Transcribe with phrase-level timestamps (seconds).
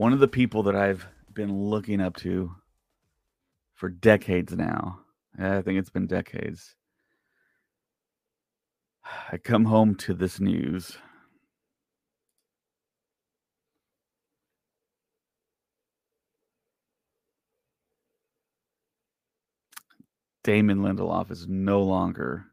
[0.00, 2.52] one of the people that I've been looking up to
[3.74, 5.00] for decades now,
[5.38, 6.74] I think it's been decades.
[9.30, 10.96] I come home to this news.
[20.42, 22.46] Damon Lindelof is no longer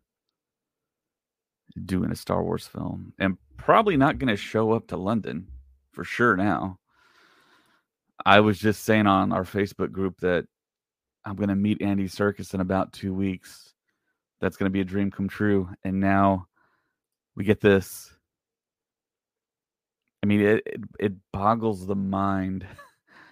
[1.86, 5.48] doing a Star Wars film and probably not going to show up to London
[5.94, 6.80] for sure now.
[8.28, 10.46] I was just saying on our Facebook group that
[11.24, 13.74] I'm going to meet Andy Serkis in about two weeks.
[14.42, 15.70] That's going to be a dream come true.
[15.86, 16.48] And now
[17.38, 18.12] we get this.
[20.22, 22.68] I mean, it, it, it boggles the mind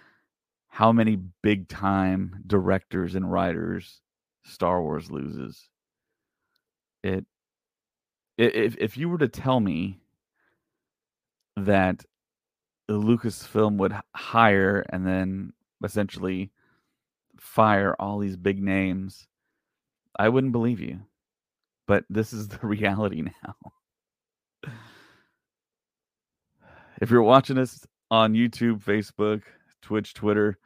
[0.68, 4.00] how many big time directors and writers
[4.46, 5.68] Star Wars loses.
[7.02, 7.26] It
[8.38, 10.00] if if you were to tell me
[11.58, 12.02] that
[12.90, 16.50] Lucasfilm would hire and then essentially
[17.38, 19.26] fire all these big names,
[20.18, 21.00] I wouldn't believe you.
[21.86, 24.72] But this is the reality now.
[27.00, 29.42] if you're watching us on YouTube, Facebook,
[29.82, 30.58] Twitch, Twitter,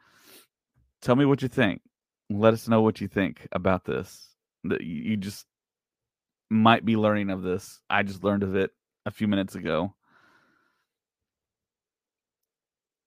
[1.01, 1.81] tell me what you think.
[2.29, 4.29] Let us know what you think about this.
[4.63, 5.45] That you just
[6.49, 7.79] might be learning of this.
[7.89, 8.71] I just learned of it
[9.05, 9.95] a few minutes ago.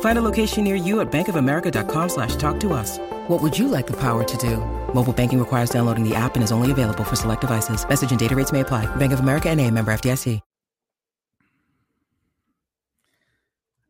[0.00, 2.98] Find a location near you at bankofamerica.com slash talk to us.
[3.28, 4.56] What would you like the power to do?
[4.94, 7.86] Mobile banking requires downloading the app and is only available for select devices.
[7.86, 8.86] Message and data rates may apply.
[8.96, 10.40] Bank of America and a member FDIC.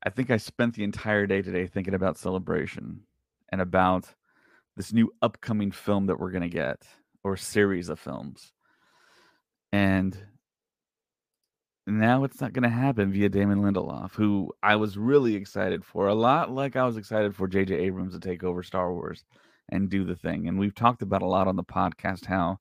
[0.06, 3.00] I think I spent the entire day today thinking about celebration
[3.50, 4.06] and about
[4.77, 6.87] this new upcoming film that we're going to get
[7.25, 8.53] or series of films.
[9.72, 10.16] And
[11.87, 16.09] now it's not going to happen via Damon Lindelof, who I was really excited for,
[16.09, 17.75] a lot like I was excited for J.J.
[17.75, 19.25] Abrams to take over Star Wars
[19.69, 20.49] and do the thing.
[20.49, 22.59] And we've talked about a lot on the podcast how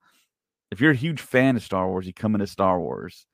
[0.71, 3.25] if you're a huge fan of Star Wars, you come into Star Wars.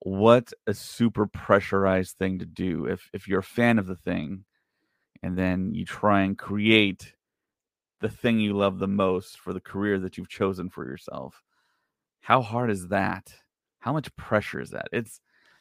[0.00, 4.44] What a super pressurized thing to do if if you're a fan of the thing
[5.22, 7.14] and then you try and create
[8.00, 11.42] the thing you love the most for the career that you've chosen for yourself.
[12.20, 13.32] How hard is that?
[13.86, 14.88] How much pressure is that?
[14.90, 15.20] It's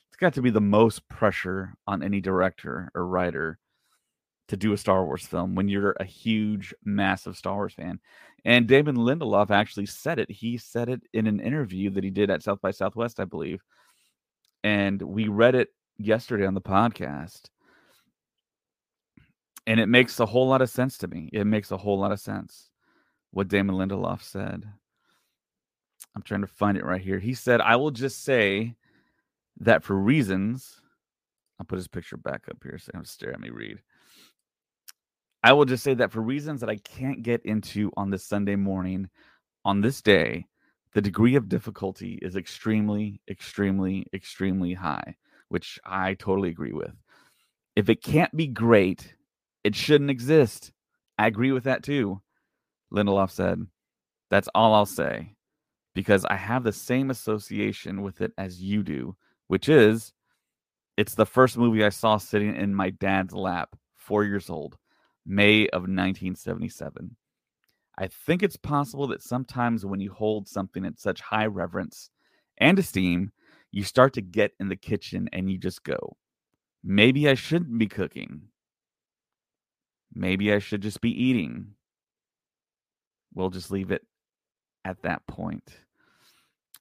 [0.09, 3.59] it's got to be the most pressure on any director or writer
[4.47, 7.99] to do a Star Wars film when you're a huge, massive Star Wars fan.
[8.43, 10.31] And Damon Lindelof actually said it.
[10.31, 13.61] He said it in an interview that he did at South by Southwest, I believe.
[14.63, 15.69] And we read it
[15.99, 17.49] yesterday on the podcast.
[19.67, 21.29] And it makes a whole lot of sense to me.
[21.31, 22.71] It makes a whole lot of sense
[23.29, 24.65] what Damon Lindelof said.
[26.15, 27.19] I'm trying to find it right here.
[27.19, 28.75] He said, I will just say
[29.59, 30.81] that for reasons,
[31.59, 33.81] I'll put his picture back up here so I'm stare at me read.
[35.43, 38.55] I will just say that for reasons that I can't get into on this Sunday
[38.55, 39.09] morning,
[39.63, 40.47] on this day,
[40.93, 45.15] the degree of difficulty is extremely, extremely, extremely high,
[45.49, 46.93] which I totally agree with.
[47.75, 49.13] If it can't be great,
[49.63, 50.71] it shouldn't exist.
[51.17, 52.21] I agree with that too.
[52.93, 53.67] Lindelof said,
[54.29, 55.35] That's all I'll say
[55.95, 59.15] because I have the same association with it as you do,
[59.47, 60.13] which is
[60.97, 64.77] it's the first movie I saw sitting in my dad's lap, four years old,
[65.25, 67.15] May of 1977.
[67.97, 72.09] I think it's possible that sometimes when you hold something at such high reverence
[72.57, 73.31] and esteem,
[73.71, 76.17] you start to get in the kitchen and you just go,
[76.83, 78.41] maybe I shouldn't be cooking.
[80.13, 81.75] Maybe I should just be eating.
[83.33, 84.05] We'll just leave it
[84.83, 85.63] at that point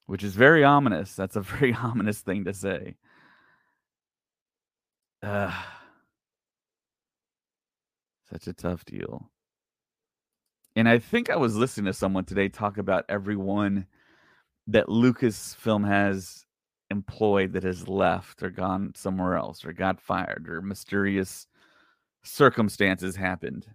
[0.06, 1.14] which is very ominous.
[1.14, 2.96] That's a very ominous thing to say.
[5.22, 5.52] Such
[8.46, 9.30] a tough deal.
[10.76, 13.86] And I think I was listening to someone today talk about everyone
[14.66, 16.44] that Lucasfilm has
[16.90, 21.46] employed that has left or gone somewhere else or got fired or mysterious
[22.24, 23.66] circumstances happened.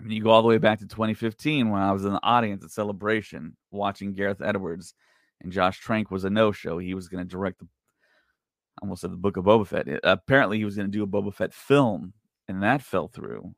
[0.00, 2.22] I mean, you go all the way back to 2015 when I was in the
[2.22, 4.94] audience at Celebration watching Gareth Edwards
[5.40, 6.78] and Josh Trank was a no show.
[6.78, 9.88] He was going to direct the, I almost said the book of Boba Fett.
[9.88, 12.12] It, apparently, he was going to do a Boba Fett film,
[12.48, 13.54] and that fell through.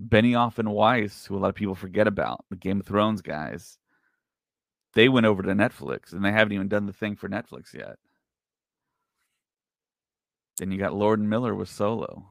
[0.00, 3.78] Benioff and Weiss, who a lot of people forget about, the Game of Thrones guys,
[4.94, 7.96] they went over to Netflix and they haven't even done the thing for Netflix yet.
[10.58, 12.26] Then you got Lord and Miller with Solo.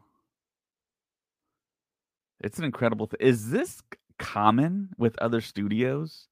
[2.42, 3.20] It's an incredible thing.
[3.20, 3.82] Is this
[4.20, 6.28] common with other studios?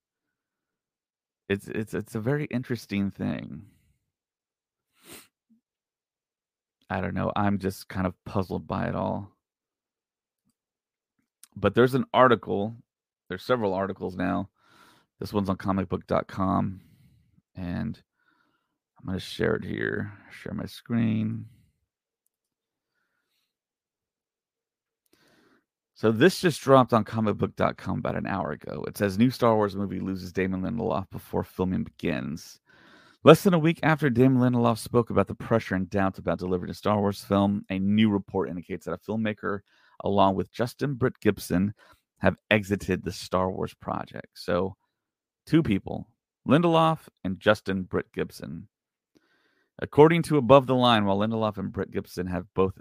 [1.47, 3.65] It's it's it's a very interesting thing.
[6.89, 7.31] I don't know.
[7.35, 9.31] I'm just kind of puzzled by it all.
[11.55, 12.75] But there's an article.
[13.29, 14.49] There's several articles now.
[15.19, 16.81] This one's on comicbook.com
[17.55, 18.01] and
[18.99, 20.13] I'm going to share it here.
[20.31, 21.45] Share my screen.
[25.95, 28.83] So this just dropped on comicbook.com about an hour ago.
[28.85, 32.59] It says new Star Wars movie loses Damon Lindelof before filming begins.
[33.23, 36.69] Less than a week after Damon Lindelof spoke about the pressure and doubt about delivering
[36.69, 39.61] a Star Wars film, a new report indicates that a filmmaker,
[40.03, 41.73] along with Justin Britt Gibson,
[42.19, 44.27] have exited the Star Wars project.
[44.33, 44.75] So,
[45.45, 46.09] two people,
[46.45, 48.67] Lindelof and Justin Britt Gibson.
[49.79, 52.77] According to Above the Line, while Lindelof and Britt Gibson have both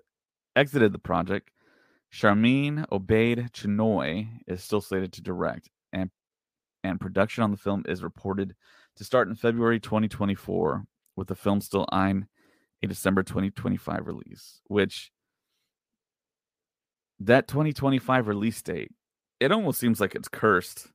[0.57, 1.51] exited the project,
[2.15, 6.11] Sharmeen Obaid Chinoy is still slated to direct, and
[6.85, 8.55] and production on the film is reported
[8.97, 10.85] to start in February 2024,
[11.17, 12.29] with the film still eyeing
[12.85, 14.61] a December 2025 release.
[14.69, 15.11] Which
[17.19, 18.93] that 2025 release date,
[19.41, 20.87] it almost seems like it's cursed.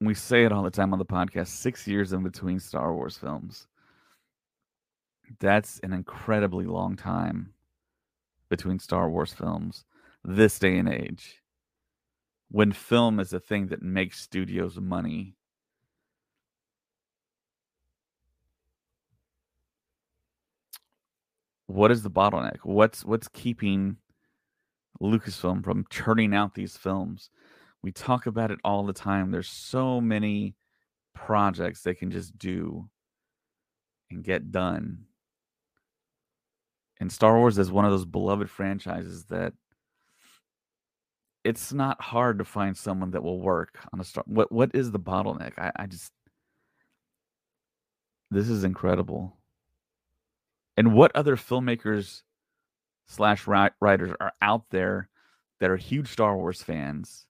[0.00, 3.16] We say it all the time on the podcast six years in between Star Wars
[3.16, 3.68] films.
[5.40, 7.52] That's an incredibly long time
[8.48, 9.84] between Star Wars films
[10.24, 11.42] this day and age.
[12.50, 15.34] When film is a thing that makes studios money.
[21.66, 22.58] What is the bottleneck?
[22.62, 23.96] What's what's keeping
[25.02, 27.30] Lucasfilm from churning out these films?
[27.82, 29.32] We talk about it all the time.
[29.32, 30.54] There's so many
[31.14, 32.88] projects they can just do
[34.10, 35.06] and get done
[37.00, 39.52] and Star Wars is one of those beloved franchises that
[41.44, 44.24] it's not hard to find someone that will work on a star.
[44.26, 45.58] What what is the bottleneck?
[45.58, 46.10] I, I just
[48.30, 49.36] this is incredible.
[50.76, 52.22] And what other filmmakers
[53.06, 55.08] slash writers are out there
[55.60, 57.26] that are huge Star Wars fans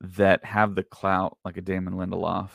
[0.00, 2.50] that have the clout like a Damon Lindelof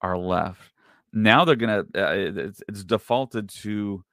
[0.00, 0.72] are left?
[1.12, 1.84] Now they're gonna.
[1.94, 4.04] Uh, it's, it's defaulted to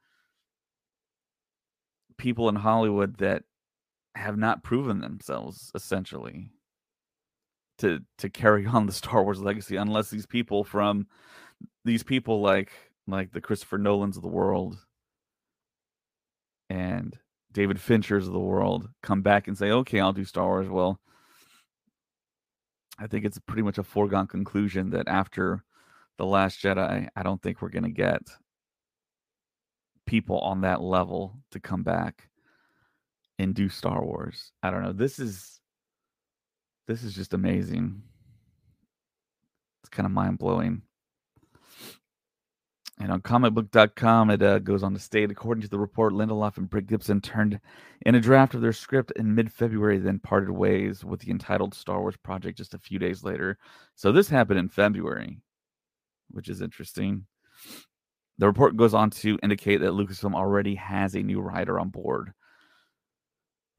[2.24, 3.42] people in Hollywood that
[4.14, 6.50] have not proven themselves essentially
[7.76, 11.06] to to carry on the Star Wars legacy unless these people from
[11.84, 12.72] these people like
[13.06, 14.78] like the Christopher Nolans of the world
[16.70, 17.18] and
[17.52, 20.98] David Finchers of the world come back and say, "Okay, I'll do Star Wars." Well,
[22.98, 25.62] I think it's pretty much a foregone conclusion that after
[26.16, 28.22] the Last Jedi, I don't think we're going to get
[30.06, 32.28] people on that level to come back
[33.38, 34.52] and do Star Wars.
[34.62, 34.92] I don't know.
[34.92, 35.60] This is
[36.86, 38.02] this is just amazing.
[39.82, 40.82] It's kind of mind blowing.
[43.00, 46.70] And on comicbook.com, it uh, goes on to state, according to the report, Lindelof and
[46.70, 47.60] Britt Gibson turned
[48.06, 51.74] in a draft of their script in mid February, then parted ways with the entitled
[51.74, 53.58] Star Wars project just a few days later.
[53.96, 55.38] So this happened in February,
[56.30, 57.26] which is interesting.
[58.38, 62.32] The report goes on to indicate that Lucasfilm already has a new writer on board.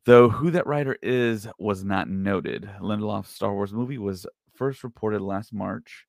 [0.06, 2.70] Though who that writer is was not noted.
[2.80, 6.06] Lindelof's Star Wars movie was first reported last March.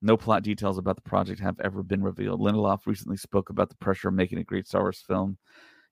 [0.00, 2.40] No plot details about the project have ever been revealed.
[2.40, 5.36] Lindelof recently spoke about the pressure of making a great Star Wars film.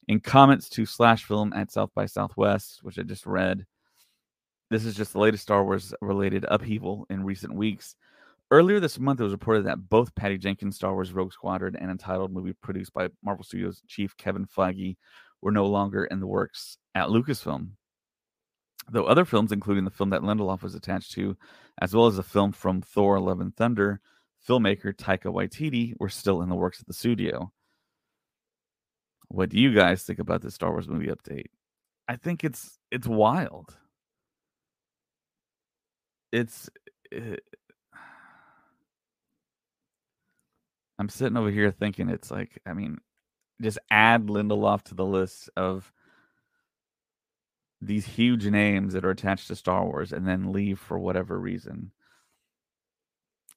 [0.08, 3.66] In comments to Slash Film at South by Southwest, which I just read,
[4.70, 7.96] this is just the latest Star Wars related upheaval in recent weeks.
[8.50, 11.90] Earlier this month, it was reported that both Patty Jenkins' Star Wars Rogue Squadron and
[11.90, 14.96] entitled movie produced by Marvel Studios chief Kevin Feige
[15.42, 17.70] were no longer in the works at Lucasfilm.
[18.88, 21.36] Though other films, including the film that Lindelof was attached to,
[21.80, 24.00] as well as a film from Thor Love and Thunder,
[24.48, 27.52] filmmaker Taika Waititi were still in the works at the studio.
[29.28, 31.46] What do you guys think about this Star Wars movie update?
[32.06, 33.76] I think it's it's wild.
[36.30, 36.70] It's
[37.10, 37.42] it,
[40.98, 42.98] I'm sitting over here thinking it's like, I mean,
[43.60, 45.90] just add Lindelof to the list of
[47.80, 51.92] these huge names that are attached to Star Wars and then leave for whatever reason.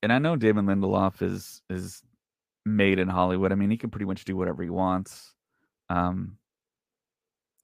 [0.03, 2.01] And I know Damon Lindelof is is
[2.65, 3.51] made in Hollywood.
[3.51, 5.33] I mean, he can pretty much do whatever he wants.
[5.89, 6.37] Um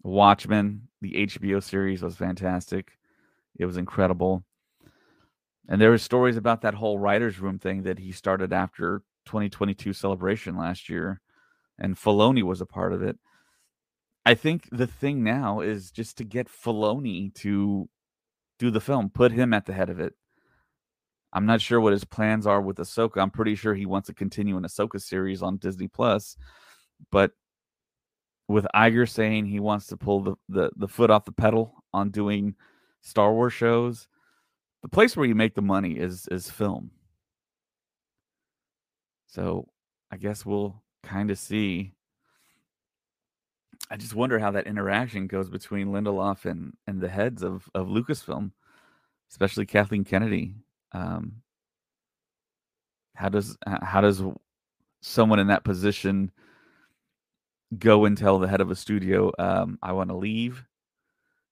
[0.04, 2.92] Watchmen, the HBO series was fantastic.
[3.58, 4.44] It was incredible.
[5.68, 9.94] And there were stories about that whole writers room thing that he started after 2022
[9.94, 11.22] celebration last year,
[11.78, 13.18] and Filoni was a part of it.
[14.26, 17.88] I think the thing now is just to get Filoni to
[18.58, 20.14] do the film, put him at the head of it.
[21.34, 23.22] I'm not sure what his plans are with Ahsoka.
[23.22, 26.38] I'm pretty sure he wants to continue an Ahsoka series on Disney Plus,
[27.12, 27.32] but
[28.48, 32.10] with Iger saying he wants to pull the, the, the foot off the pedal on
[32.10, 32.56] doing
[33.02, 34.08] Star Wars shows,
[34.82, 36.92] the place where you make the money is is film.
[39.36, 39.68] So
[40.12, 41.92] I guess we'll kind of see.
[43.92, 47.88] I just wonder how that interaction goes between Lindelof and and the heads of of
[47.88, 48.52] Lucasfilm,
[49.30, 50.56] especially Kathleen Kennedy.
[50.94, 51.42] Um,
[53.14, 54.24] how does how does
[55.02, 56.32] someone in that position
[57.78, 60.64] go and tell the head of a studio, um, "I want to leave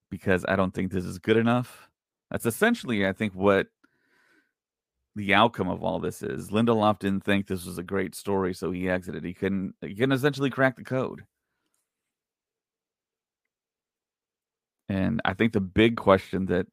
[0.10, 1.90] because I don't think this is good enough"?
[2.32, 3.68] That's essentially, I think, what
[5.16, 6.50] the outcome of all this is.
[6.50, 9.24] Lindelof didn't think this was a great story, so he exited.
[9.24, 11.24] He couldn't he couldn't essentially crack the code.
[14.90, 16.68] And I think the big question that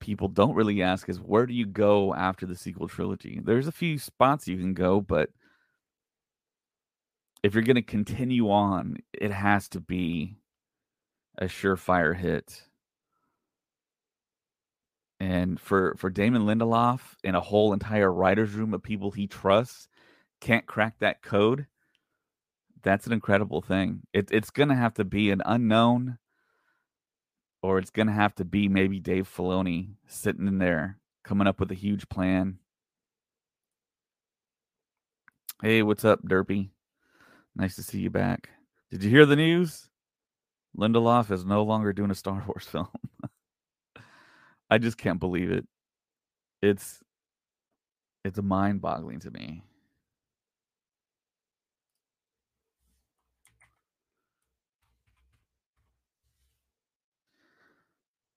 [0.00, 3.40] people don't really ask is where do you go after the sequel trilogy?
[3.42, 5.30] There's a few spots you can go, but
[7.42, 10.36] if you're going to continue on, it has to be
[11.38, 12.62] a surefire hit.
[15.20, 19.88] And for for Damon Lindelof and a whole entire writers room of people he trusts
[20.40, 21.66] can't crack that code,
[22.82, 24.02] that's an incredible thing.
[24.12, 26.18] It, it's going to have to be an unknown,
[27.62, 31.58] or it's going to have to be maybe Dave Filoni sitting in there coming up
[31.60, 32.58] with a huge plan.
[35.62, 36.70] Hey, what's up, Derpy?
[37.56, 38.50] Nice to see you back.
[38.90, 39.88] Did you hear the news?
[40.76, 42.88] Lindelof is no longer doing a Star Wars film.
[44.70, 45.66] I just can't believe it.
[46.62, 47.02] It's
[48.24, 49.62] it's mind-boggling to me.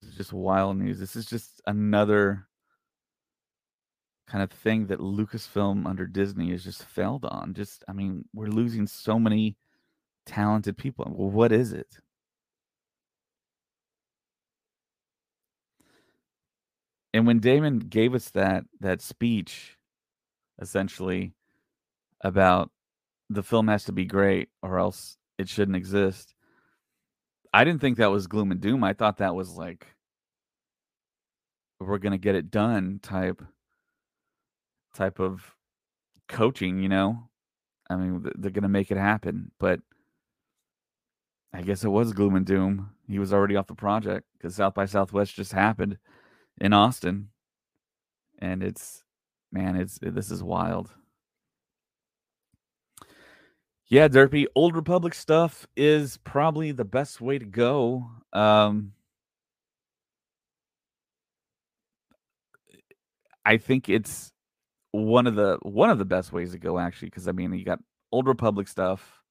[0.02, 1.00] This is just wild news.
[1.00, 2.48] This is just another
[4.28, 7.54] kind of thing that Lucasfilm under Disney has just failed on.
[7.54, 9.56] Just I mean, we're losing so many
[10.26, 11.06] talented people.
[11.06, 11.98] What is it?
[17.18, 19.76] And when Damon gave us that that speech,
[20.62, 21.34] essentially
[22.22, 22.70] about
[23.28, 26.36] the film has to be great or else it shouldn't exist.
[27.52, 28.84] I didn't think that was gloom and doom.
[28.84, 29.88] I thought that was like
[31.80, 33.42] we're gonna get it done type
[34.94, 35.56] type of
[36.28, 37.30] coaching, you know.
[37.90, 39.80] I mean, they're gonna make it happen, but
[41.52, 42.92] I guess it was gloom and doom.
[43.08, 45.98] He was already off the project because South by Southwest just happened
[46.60, 47.30] in Austin,
[48.40, 49.04] and it's
[49.52, 50.90] man, it's this is wild.
[53.90, 58.10] Yeah, Derpy, Old Republic stuff is probably the best way to go.
[58.34, 58.92] Um,
[63.46, 64.30] I think it's
[64.92, 67.64] one of the one of the best ways to go actually because I mean you
[67.64, 67.80] got
[68.12, 69.22] Old Republic stuff,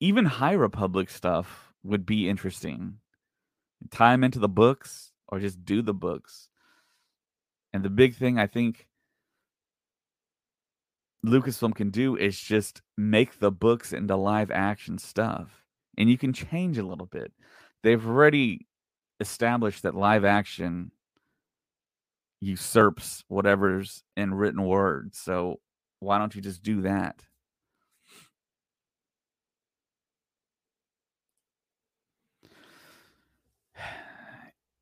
[0.00, 2.98] even High Republic stuff would be interesting.
[3.90, 6.48] Tie them into the books, or just do the books.
[7.72, 8.88] And the big thing I think
[11.24, 15.64] Lucasfilm can do is just make the books into live action stuff.
[15.98, 17.32] And you can change a little bit.
[17.82, 18.66] They've already
[19.20, 20.92] established that live action
[22.40, 25.14] usurps whatever's in written word.
[25.14, 25.60] So
[26.00, 27.22] why don't you just do that?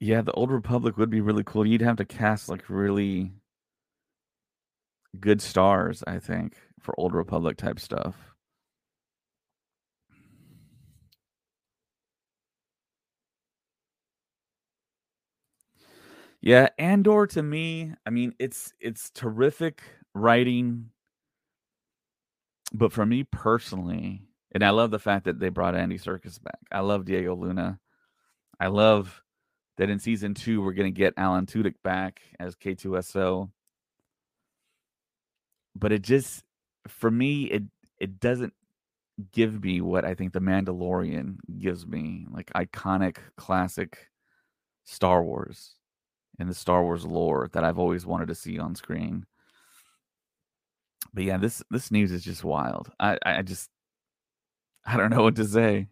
[0.05, 1.67] Yeah, the Old Republic would be really cool.
[1.67, 3.33] You'd have to cast like really
[5.19, 8.35] good stars, I think, for Old Republic type stuff.
[16.41, 19.83] Yeah, Andor to me, I mean, it's it's terrific
[20.15, 20.91] writing,
[22.73, 26.61] but for me personally, And I love the fact that they brought Andy Serkis back.
[26.71, 27.81] I love Diego Luna.
[28.61, 29.24] I love
[29.77, 33.51] that in season two we're going to get Alan Tudyk back as K2SO.
[35.77, 36.45] But it just,
[36.87, 37.65] for me, it
[37.99, 38.53] it doesn't
[39.33, 44.09] give me what I think the Mandalorian gives me, like iconic, classic
[44.85, 45.75] Star Wars
[46.39, 49.27] and the Star Wars lore that I've always wanted to see on screen.
[51.13, 52.91] But yeah, this this news is just wild.
[52.99, 53.71] I I just
[54.87, 55.89] I don't know what to say.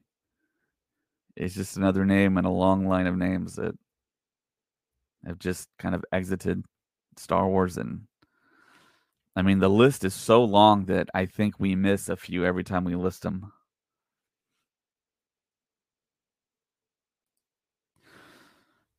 [1.36, 3.74] It's just another name in a long line of names that
[5.26, 6.64] have just kind of exited
[7.16, 8.02] Star Wars and
[9.36, 12.64] I mean the list is so long that I think we miss a few every
[12.64, 13.52] time we list them.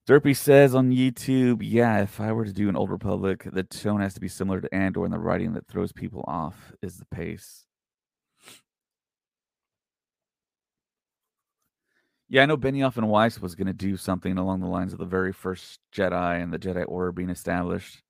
[0.08, 4.02] Derpy says on YouTube, yeah, if I were to do an Old Republic, the tone
[4.02, 7.06] has to be similar to Andor, and the writing that throws people off is the
[7.06, 7.66] pace.
[12.34, 14.98] Yeah, I know Benioff and Weiss was going to do something along the lines of
[14.98, 18.02] the very first Jedi and the Jedi Order being established.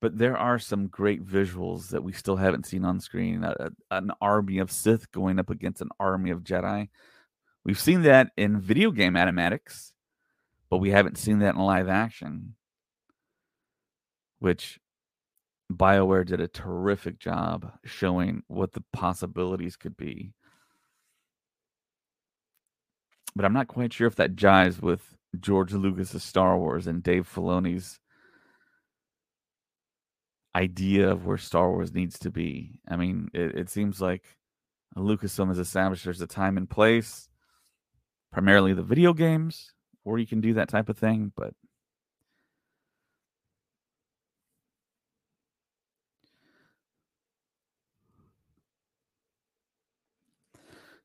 [0.00, 3.42] But there are some great visuals that we still haven't seen on screen.
[3.42, 6.88] A, a, an army of Sith going up against an army of Jedi.
[7.64, 9.90] We've seen that in video game animatics
[10.70, 12.54] but we haven't seen that in live action,
[14.38, 14.78] which
[15.70, 20.32] BioWare did a terrific job showing what the possibilities could be.
[23.34, 27.28] But I'm not quite sure if that jives with George Lucas's Star Wars and Dave
[27.32, 27.98] Filoni's
[30.54, 32.80] idea of where Star Wars needs to be.
[32.88, 34.36] I mean, it, it seems like
[34.96, 37.28] Lucasfilm has established there's a time and place,
[38.32, 39.72] primarily the video games,
[40.02, 41.54] where you can do that type of thing, but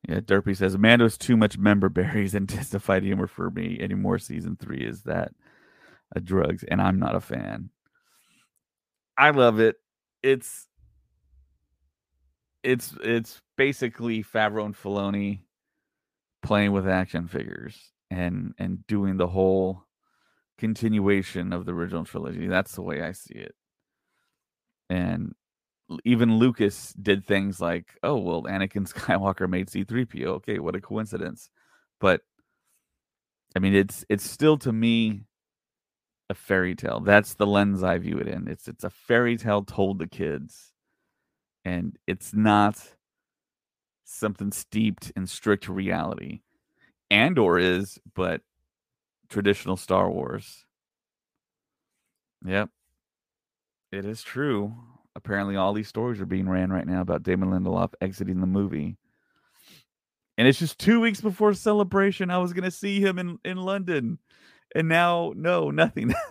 [0.08, 4.20] Yeah, Derpy says Amando's too much member berries and testified humor for me anymore.
[4.20, 5.32] Season three is that
[6.16, 7.70] a drugs, and I'm not a fan.
[9.18, 9.78] I love it.
[10.22, 10.68] It's
[12.64, 15.40] it's it's basically Favreau and Filoni
[16.44, 19.84] playing with action figures and and doing the whole
[20.58, 22.48] continuation of the original trilogy.
[22.48, 23.56] That's the way I see it.
[24.90, 25.34] And
[26.04, 30.26] even Lucas did things like, oh well, Anakin Skywalker made C3PO.
[30.26, 31.50] Okay, what a coincidence.
[32.00, 32.22] But
[33.56, 35.26] I mean, it's it's still to me
[36.30, 37.00] a fairy tale.
[37.00, 38.48] That's the lens I view it in.
[38.48, 40.74] It's it's a fairy tale told to kids,
[41.64, 42.82] and it's not
[44.06, 46.42] something steeped in strict reality.
[47.12, 48.42] Andor is, but
[49.30, 50.66] traditional Star Wars.
[52.46, 52.70] Yep.
[53.92, 54.76] It is true.
[55.16, 58.98] Apparently, all these stories are being ran right now about Damon Lindelof exiting the movie.
[60.38, 62.30] And it's just two weeks before celebration.
[62.30, 64.20] I was to see him in, in London.
[64.76, 66.14] And now, no, nothing.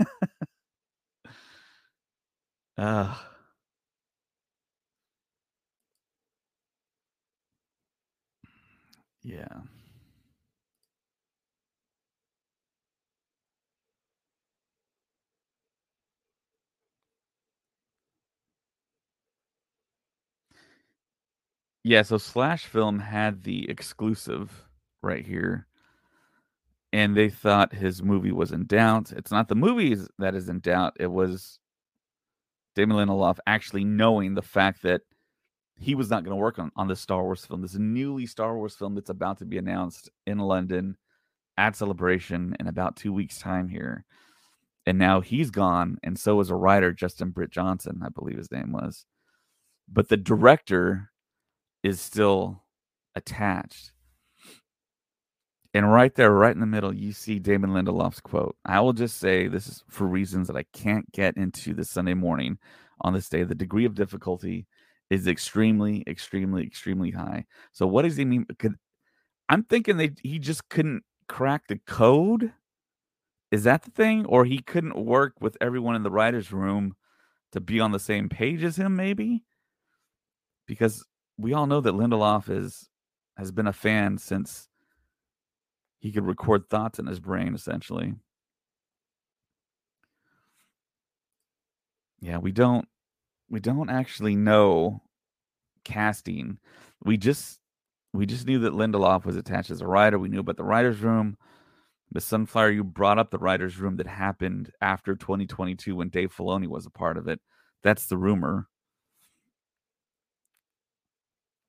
[2.77, 3.15] Uh.
[9.23, 9.63] Yeah.
[21.85, 24.51] Yeah, so Slash Film had the exclusive
[25.03, 25.67] right here.
[26.95, 29.13] And they thought his movie was in doubt.
[29.13, 30.95] It's not the movie that is in doubt.
[30.99, 31.59] It was
[32.75, 35.03] Damon Lindelof actually knowing the fact that
[35.77, 38.57] he was not going to work on, on this Star Wars film, this newly Star
[38.57, 40.97] Wars film that's about to be announced in London
[41.57, 44.05] at Celebration in about two weeks' time here.
[44.87, 48.53] And now he's gone, and so is a writer, Justin Britt Johnson, I believe his
[48.53, 49.05] name was.
[49.93, 51.11] But the director
[51.85, 52.65] is still
[53.15, 53.93] attached.
[55.75, 58.57] And right there, right in the middle, you see Damon Lindelof's quote.
[58.65, 62.15] I will just say this is for reasons that I can't get into this Sunday
[62.15, 62.59] morning
[63.01, 63.43] on this day.
[63.43, 64.67] The degree of difficulty
[65.11, 67.45] is extremely, extremely, extremely high.
[67.73, 68.47] So what does he mean?
[68.59, 68.77] Could,
[69.49, 72.53] I'm thinking that he just couldn't crack the code.
[73.51, 74.27] Is that the thing?
[74.27, 76.95] Or he couldn't work with everyone in the writer's room
[77.53, 79.43] to be on the same page as him, maybe?
[80.67, 81.05] Because
[81.37, 82.89] we all know that Lindelof is
[83.37, 84.69] has been a fan since
[85.99, 88.15] he could record thoughts in his brain essentially.
[92.21, 92.89] Yeah, we don't
[93.51, 95.03] we don't actually know
[95.85, 96.59] casting.
[97.05, 97.61] We just
[98.13, 100.19] we just knew that Lindelof was attached as a writer.
[100.19, 101.37] We knew about the writers' room.
[102.13, 106.69] The Sunflower, you brought up the writers' room that happened after 2022 when Dave Filoni
[106.69, 107.41] was a part of it.
[107.83, 108.69] That's the rumor.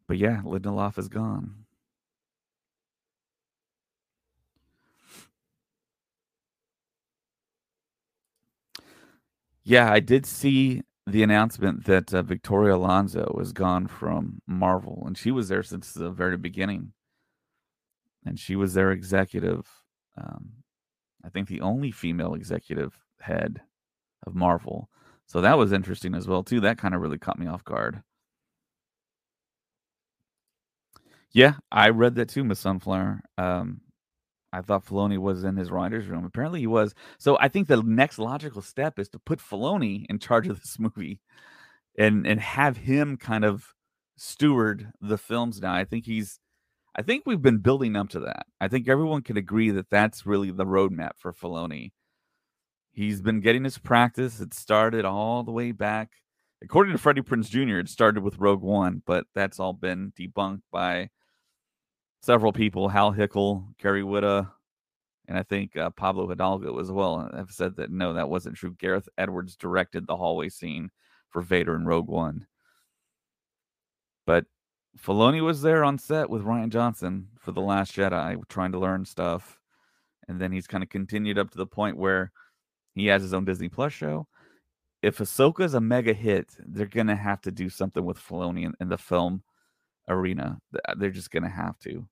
[0.07, 1.65] But yeah, Lindelof is gone.
[9.63, 15.17] Yeah, I did see the announcement that uh, Victoria Alonso was gone from Marvel, and
[15.17, 16.93] she was there since the very beginning.
[18.25, 19.67] And she was their executive,
[20.17, 20.51] um,
[21.23, 23.61] I think the only female executive head
[24.25, 24.89] of Marvel.
[25.27, 26.61] So that was interesting as well too.
[26.61, 28.03] That kind of really caught me off guard.
[31.33, 33.21] Yeah, I read that too, Miss Sunflower.
[33.38, 33.81] Um,
[34.53, 36.25] I thought Filoni was in his writer's room.
[36.25, 36.95] Apparently he was.
[37.19, 40.79] So I think the next logical step is to put Filoni in charge of this
[40.79, 41.21] movie
[41.97, 43.73] and and have him kind of
[44.17, 45.73] steward the films now.
[45.75, 46.39] I think he's
[46.95, 48.47] I think we've been building up to that.
[48.61, 51.91] I think everyone can agree that that's really the roadmap for Filoni.
[52.93, 54.39] He's been getting his practice.
[54.39, 56.11] It started all the way back.
[56.65, 60.63] According to Freddie Prinze Jr., it started with Rogue One, but that's all been debunked
[60.71, 61.12] by
[62.23, 64.49] several people, Hal Hickel, Gary Whitta,
[65.28, 68.73] and I think uh, Pablo Hidalgo as well, have said that no, that wasn't true.
[68.80, 70.89] Gareth Edwards directed the hallway scene
[71.30, 72.47] for Vader and Rogue One.
[74.25, 74.45] But
[74.97, 79.06] Filoni was there on set with Rian Johnson for The Last Jedi, trying to learn
[79.06, 79.60] stuff.
[80.28, 82.32] And then he's kind of continued up to the point where
[82.95, 84.28] he has his own Disney Plus show.
[85.05, 88.73] If Ahsoka is a mega hit, they're to have to do something with Filoni in,
[88.81, 89.43] in the film
[90.07, 90.59] arena.
[90.73, 92.07] Uh, they're just to have to.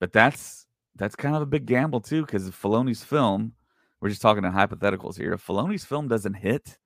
[0.00, 3.52] But that's that's kind of a big gamble too, because Filoni's film,
[4.00, 5.32] we're just talking in hypotheticals here.
[5.34, 6.76] If Filoni's film doesn't hit,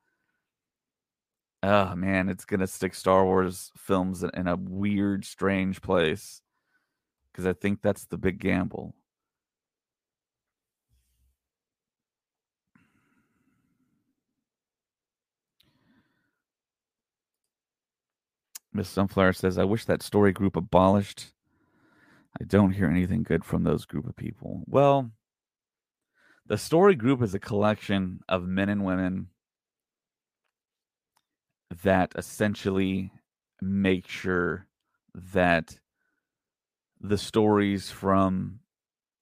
[1.62, 6.42] oh man, it's gonna stick Star Wars films in, in a weird, strange place.
[7.32, 8.94] Because I think that's the big gamble.
[18.76, 21.32] Miss Sunflower says, I wish that story group abolished
[22.40, 24.62] I don't hear anything good from those group of people.
[24.66, 25.10] Well,
[26.46, 29.28] the story group is a collection of men and women
[31.82, 33.10] that essentially
[33.62, 34.66] make sure
[35.14, 35.78] that
[37.00, 38.60] the stories from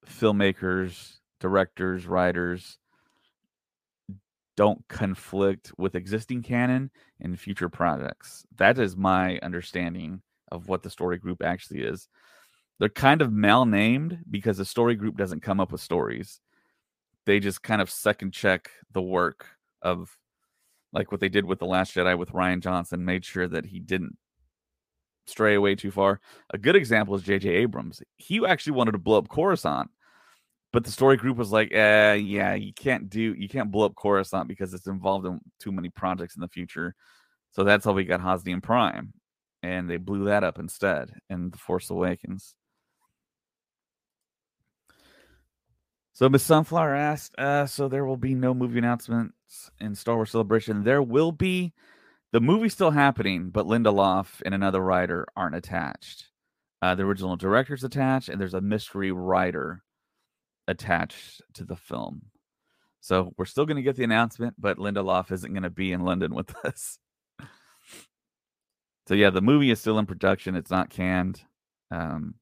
[0.07, 2.79] filmmakers, directors, writers
[4.57, 6.91] don't conflict with existing canon
[7.25, 8.47] and future projects.
[8.57, 12.09] That is my understanding of what the story group actually is
[12.79, 16.41] they're kind of malnamed because the story group doesn't come up with stories.
[17.27, 19.47] They just kind of second check the work
[19.83, 20.17] of
[20.93, 23.81] like what they did with The Last Jedi with Rian Johnson, made sure that he
[23.81, 24.17] didn't
[25.27, 26.21] stray away too far.
[26.51, 27.49] A good example is J.J.
[27.49, 28.03] Abrams.
[28.17, 29.91] He actually wanted to blow up Coruscant,
[30.75, 33.95] but the story group was like, eh, yeah, you can't do, you can't blow up
[33.95, 36.97] Coruscant because it's involved in too many projects in the future.
[37.53, 39.13] So that's how we got Hosnian Prime,
[39.63, 42.57] and they blew that up instead in The Force Awakens.
[46.13, 50.33] So Miss Sunflower asked, uh, so there will be no movie announcements in Star Wars
[50.33, 50.83] Celebration.
[50.83, 51.73] There will be
[52.33, 56.31] the movie still happening, but Lindelof and another writer aren't attached.
[56.83, 59.85] Uh, the original director's attached, and there's a mystery writer
[60.69, 62.23] attached to the film.
[63.01, 66.05] So we're still going to get the announcement, but Lindelof isn't going to be in
[66.05, 66.99] London with us.
[69.07, 70.57] so yeah, the movie is still in production.
[70.57, 71.43] It's not canned.
[71.91, 72.37] Um,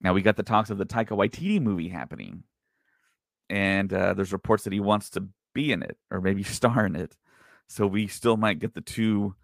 [0.00, 2.44] now we got the talks of the Taika Waititi movie happening,
[3.50, 6.94] and uh, there's reports that he wants to be in it or maybe star in
[6.94, 7.16] it.
[7.68, 9.34] So we still might get the two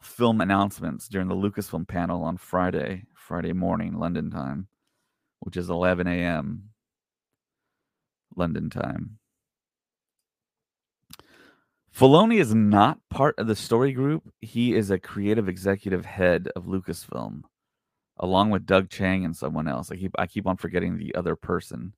[0.00, 4.68] film announcements during the Lucasfilm panel on Friday, Friday morning, London time,
[5.44, 6.70] which is 11 a.m.
[8.36, 9.18] London time.
[11.96, 14.24] Filoni is not part of the story group.
[14.40, 17.42] He is a creative executive head of Lucasfilm
[18.18, 19.90] along with Doug Chiang and someone else.
[19.90, 21.94] I keep I keep on forgetting the other person.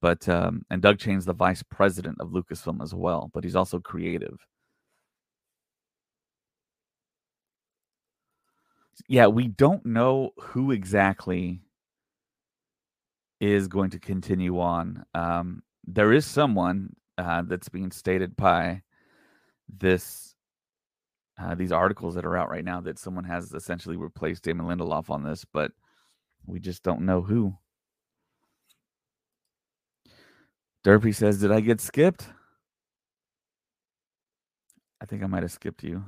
[0.00, 3.80] But um, and Doug Chiang's the vice president of Lucasfilm as well, but he's also
[3.80, 4.38] creative.
[9.08, 11.60] Yeah, we don't know who exactly
[13.40, 15.04] is going to continue on.
[15.14, 18.82] Um, there is someone uh, that's being stated by
[19.68, 20.34] this
[21.38, 25.10] uh, these articles that are out right now that someone has essentially replaced Damon Lindelof
[25.10, 25.70] on this, but
[26.46, 27.54] we just don't know who.
[30.84, 32.28] Derpy says, Did I get skipped?
[35.00, 36.04] I think I might have skipped you.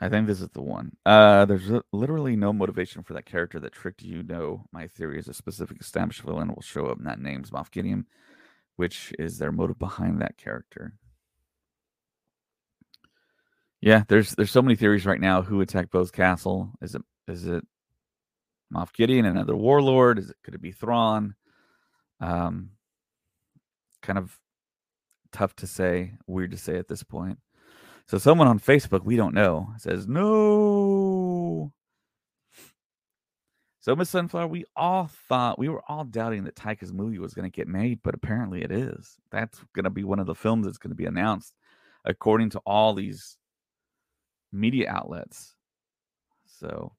[0.00, 0.96] I think this is the one.
[1.06, 4.22] Uh, there's literally no motivation for that character that tricked you.
[4.22, 7.70] No, my theory is a specific established villain will show up, and that name's Moff
[7.70, 8.06] Gideon
[8.76, 10.94] which is their motive behind that character.
[13.80, 15.42] Yeah, there's there's so many theories right now.
[15.42, 16.72] Who attacked Bose Castle?
[16.80, 17.64] Is it is it
[18.72, 20.18] Moff Gideon, another warlord?
[20.18, 21.34] Is it could it be Thrawn?
[22.20, 22.70] Um,
[24.02, 24.38] kind of
[25.32, 27.38] tough to say, weird to say at this point.
[28.08, 31.72] So someone on Facebook, we don't know, says no.
[33.80, 37.50] So Miss Sunflower, we all thought we were all doubting that Taika's movie was going
[37.50, 39.16] to get made, but apparently it is.
[39.30, 41.54] That's going to be one of the films that's going to be announced,
[42.04, 43.38] according to all these
[44.52, 45.54] media outlets.
[46.46, 46.92] So,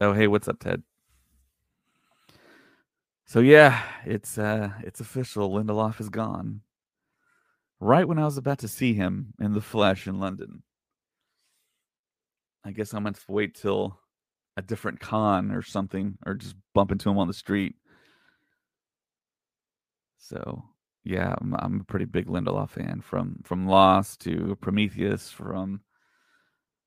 [0.00, 0.82] oh hey, what's up, Ted?
[3.26, 5.50] So yeah, it's uh it's official.
[5.50, 6.62] Lindelof is gone.
[7.80, 10.62] Right when I was about to see him in the flesh in London.
[12.64, 13.98] I guess I'm gonna wait till
[14.56, 17.76] a different con or something, or just bump into him on the street.
[20.18, 20.64] So
[21.04, 23.00] yeah, I'm, I'm a pretty big Lindelof fan.
[23.00, 25.80] From from Lost to Prometheus, from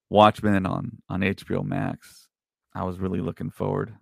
[0.10, 2.28] Watchmen on on HBO Max.
[2.76, 3.94] I was really looking forward.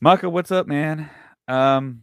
[0.00, 1.10] Maka, what's up, man?
[1.46, 2.02] Um,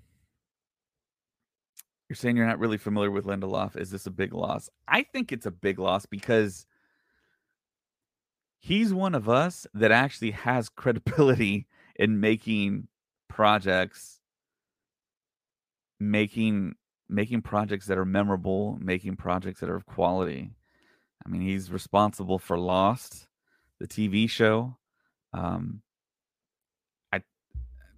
[2.10, 3.76] you're saying you're not really familiar with Lindelof.
[3.76, 4.70] Is this a big loss?
[4.88, 6.66] I think it's a big loss because
[8.60, 12.88] he's one of us that actually has credibility in making
[13.28, 14.20] projects,
[16.00, 16.76] making
[17.10, 20.52] making projects that are memorable, making projects that are of quality.
[21.26, 23.28] I mean, he's responsible for Lost,
[23.80, 24.78] the TV show.
[25.34, 25.82] Um,
[27.12, 27.22] I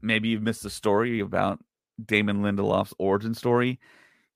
[0.01, 1.59] maybe you've missed the story about
[2.03, 3.79] Damon Lindelof's origin story.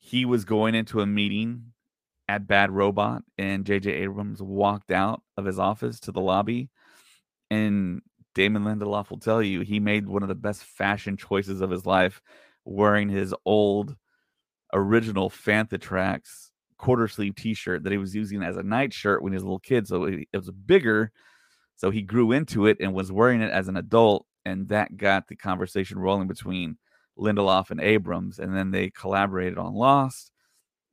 [0.06, 1.72] He was going into a meeting
[2.28, 3.89] at Bad Robot, and J.J.
[3.89, 6.70] Abrams walked out of his office to the lobby,
[7.50, 8.02] and
[8.36, 11.86] Damon Lindelof will tell you he made one of the best fashion choices of his
[11.86, 12.22] life,
[12.66, 13.96] wearing his old
[14.74, 15.80] original Fantha
[16.78, 19.60] quarter sleeve T-shirt that he was using as a nightshirt when he was a little
[19.60, 19.88] kid.
[19.88, 21.13] So it, was bigger,
[21.78, 25.30] so he grew into it and was wearing it as an adult, and that got
[25.30, 26.78] the conversation rolling between
[27.17, 30.32] Lindelof and Abrams, and then they collaborated on Lost.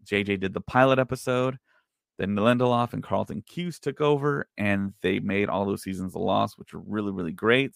[0.05, 1.59] JJ did the pilot episode.
[2.19, 6.59] Then Lindelof and Carlton Cuse took over, and they made all those seasons of Lost,
[6.59, 7.73] which were really, really great.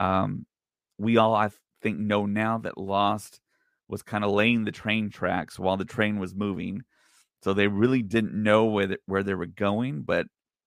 [0.00, 0.46] Um,
[0.98, 1.50] we all, I
[1.82, 3.40] think, know now that Lost
[3.88, 6.82] was kind of laying the train tracks while the train was moving.
[7.42, 10.26] So they really didn't know where they, where they were going, but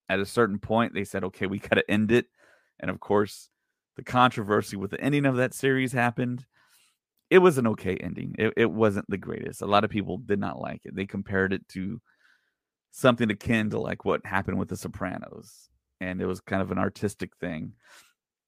[0.09, 2.27] at a certain point they said, "Okay, we got to end it."
[2.79, 3.49] And of course,
[3.95, 6.45] the controversy with the ending of that series happened.
[7.33, 8.35] It was an okay ending.
[8.37, 9.63] It, it wasn't the greatest.
[9.63, 10.95] A lot of people did not like it.
[10.95, 11.99] They compared it to
[12.91, 15.67] something akin to like what happened with The Sopranos,
[15.99, 17.73] and it was kind of an artistic thing.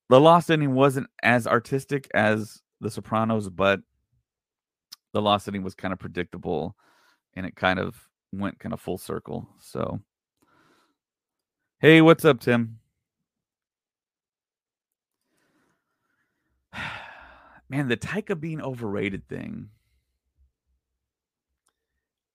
[0.10, 3.80] The Lost ending wasn't as artistic as The Sopranos, but
[5.14, 6.76] the lost ending was kind of predictable
[7.36, 7.96] and it kind of
[8.34, 9.48] went kind of full circle.
[9.62, 10.00] So,
[11.80, 12.78] hey, what's up, Tim?
[17.70, 19.70] Man, the Taika being overrated thing.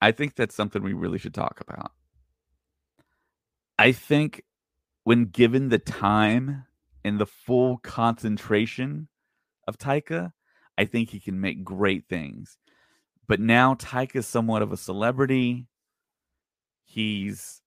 [0.03, 1.93] I think that's something we really should talk about.
[3.79, 4.43] I think
[5.05, 6.65] when given the time
[7.05, 9.09] and the full concentration
[9.67, 10.33] of Taika,
[10.77, 12.59] I think he can make great things.
[13.29, 15.67] But now Taika is somewhat of a celebrity.
[16.85, 17.63] He's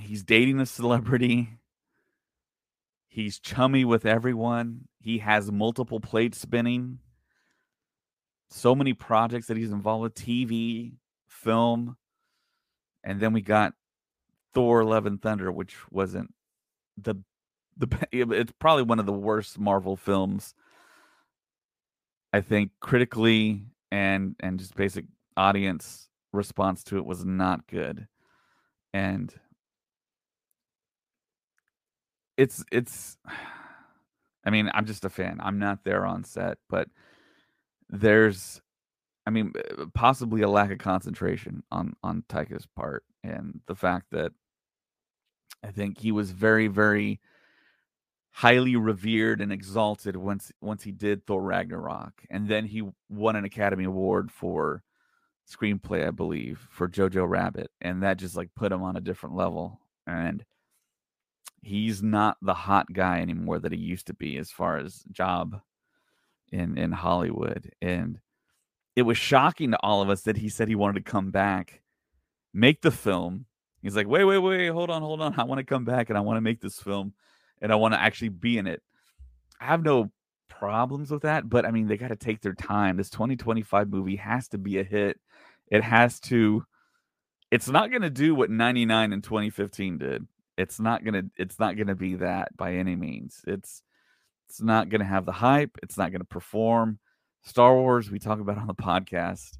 [0.00, 1.50] he's dating a celebrity.
[3.16, 4.88] He's chummy with everyone.
[5.00, 6.98] He has multiple plates spinning.
[8.50, 10.92] So many projects that he's involved with TV,
[11.26, 11.96] film.
[13.02, 13.72] And then we got
[14.52, 16.34] Thor Love and Thunder, which wasn't
[16.98, 17.14] the
[17.78, 20.52] the it's probably one of the worst Marvel films.
[22.34, 25.06] I think critically and and just basic
[25.38, 28.08] audience response to it was not good
[28.92, 29.34] and
[32.36, 33.16] it's it's
[34.44, 36.88] i mean i'm just a fan i'm not there on set but
[37.88, 38.60] there's
[39.26, 44.06] i mean uh, possibly a lack of concentration on on Taika's part and the fact
[44.12, 44.32] that
[45.64, 47.20] i think he was very very
[48.36, 53.46] highly revered and exalted once once he did Thor Ragnarok, and then he won an
[53.46, 54.82] Academy Award for
[55.50, 59.36] screenplay, I believe, for Jojo Rabbit, and that just like put him on a different
[59.36, 59.80] level.
[60.06, 60.44] And
[61.66, 65.60] he's not the hot guy anymore that he used to be as far as job
[66.52, 67.72] in in Hollywood.
[67.82, 68.20] And
[68.94, 71.82] it was shocking to all of us that he said he wanted to come back,
[72.54, 73.46] make the film.
[73.82, 75.38] He's like, wait, wait, wait, hold on, hold on.
[75.38, 77.12] I want to come back and I want to make this film
[77.60, 78.82] and I want to actually be in it.
[79.60, 80.10] I have no
[80.48, 82.96] problems with that, but I mean, they got to take their time.
[82.96, 85.18] This 2025 movie has to be a hit.
[85.68, 86.64] It has to.
[87.50, 90.26] It's not going to do what 99 and 2015 did.
[90.56, 91.24] It's not gonna.
[91.36, 93.42] It's not gonna be that by any means.
[93.46, 93.82] It's.
[94.48, 95.76] It's not gonna have the hype.
[95.82, 97.00] It's not gonna perform.
[97.42, 99.58] Star Wars, we talk about on the podcast.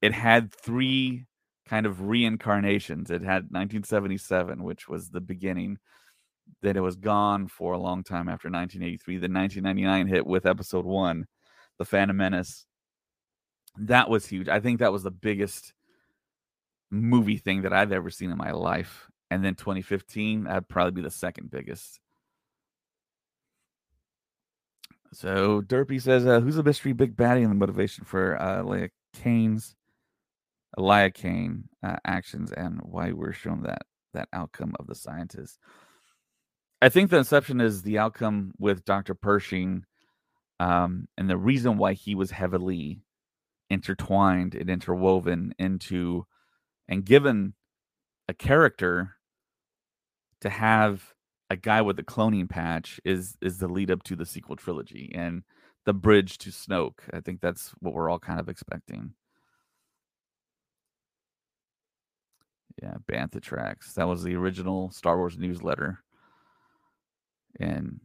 [0.00, 1.26] It had three
[1.66, 3.10] kind of reincarnations.
[3.10, 5.78] It had 1977, which was the beginning.
[6.62, 9.14] Then it was gone for a long time after 1983.
[9.16, 11.26] The 1999 hit with Episode One,
[11.78, 12.66] The Phantom Menace.
[13.76, 14.48] That was huge.
[14.48, 15.72] I think that was the biggest
[16.90, 19.09] movie thing that I've ever seen in my life.
[19.30, 22.00] And then 2015, that'd probably be the second biggest.
[25.12, 28.90] So Derpy says, uh, "Who's the mystery big baddie and the motivation for uh, Leia
[29.14, 29.74] Kane's
[30.78, 33.82] Elia Kane uh, actions and why we're shown that
[34.14, 35.58] that outcome of the scientist?"
[36.82, 39.14] I think the inception is the outcome with Dr.
[39.14, 39.84] Pershing,
[40.60, 43.02] um, and the reason why he was heavily
[43.68, 46.26] intertwined and interwoven into
[46.88, 47.54] and given
[48.28, 49.16] a character
[50.40, 51.14] to have
[51.50, 55.10] a guy with a cloning patch is is the lead up to the sequel trilogy
[55.14, 55.42] and
[55.86, 57.00] the bridge to Snoke.
[57.12, 59.14] I think that's what we're all kind of expecting.
[62.82, 63.94] Yeah, Bantha Tracks.
[63.94, 66.02] That was the original Star Wars newsletter.
[67.58, 68.00] And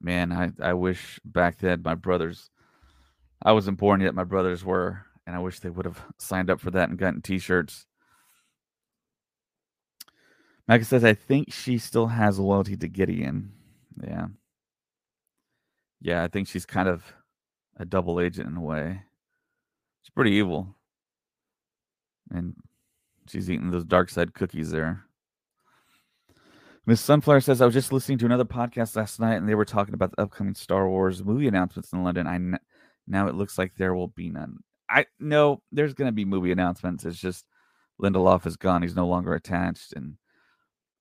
[0.00, 2.50] man, I, I wish back then my brothers
[3.42, 6.60] I wasn't born yet, my brothers were, and I wish they would have signed up
[6.60, 7.86] for that and gotten t shirts.
[10.70, 13.50] Micah says, I think she still has loyalty to Gideon.
[14.06, 14.28] Yeah.
[16.00, 17.02] Yeah, I think she's kind of
[17.76, 19.02] a double agent in a way.
[20.02, 20.76] She's pretty evil.
[22.30, 22.54] And
[23.26, 25.06] she's eating those dark side cookies there.
[26.86, 29.64] Miss Sunflower says, I was just listening to another podcast last night and they were
[29.64, 32.28] talking about the upcoming Star Wars movie announcements in London.
[32.28, 32.58] I
[33.08, 34.58] now it looks like there will be none.
[34.88, 37.04] I know there's going to be movie announcements.
[37.04, 37.44] It's just
[38.00, 38.82] Lindelof is gone.
[38.82, 39.94] He's no longer attached.
[39.94, 40.14] And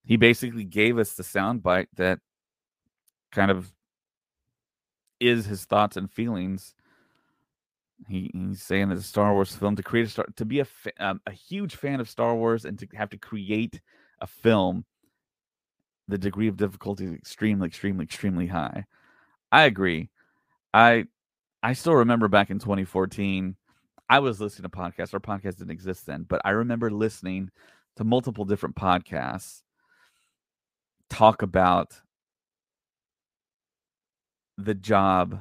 [0.03, 2.19] he basically gave us the soundbite that
[3.31, 3.71] kind of
[5.19, 6.75] is his thoughts and feelings.
[8.07, 10.65] He, he's saying that a Star Wars film to create a star to be a
[10.65, 13.81] fa- um, a huge fan of Star Wars and to have to create
[14.21, 14.85] a film,
[16.07, 18.85] the degree of difficulty is extremely, extremely, extremely high.
[19.51, 20.09] I agree.
[20.73, 21.05] I
[21.62, 23.55] I still remember back in 2014,
[24.09, 25.13] I was listening to podcasts.
[25.13, 27.51] Our podcast didn't exist then, but I remember listening
[27.97, 29.62] to multiple different podcasts
[31.09, 32.01] talk about
[34.57, 35.39] the job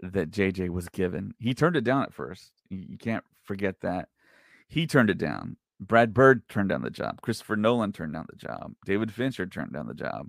[0.00, 1.34] that JJ was given.
[1.38, 2.52] He turned it down at first.
[2.70, 4.08] You can't forget that.
[4.68, 5.56] He turned it down.
[5.80, 7.20] Brad Bird turned down the job.
[7.20, 8.74] Christopher Nolan turned down the job.
[8.84, 10.28] David Fincher turned down the job.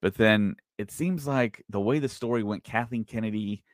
[0.00, 3.64] But then it seems like the way the story went, Kathleen Kennedy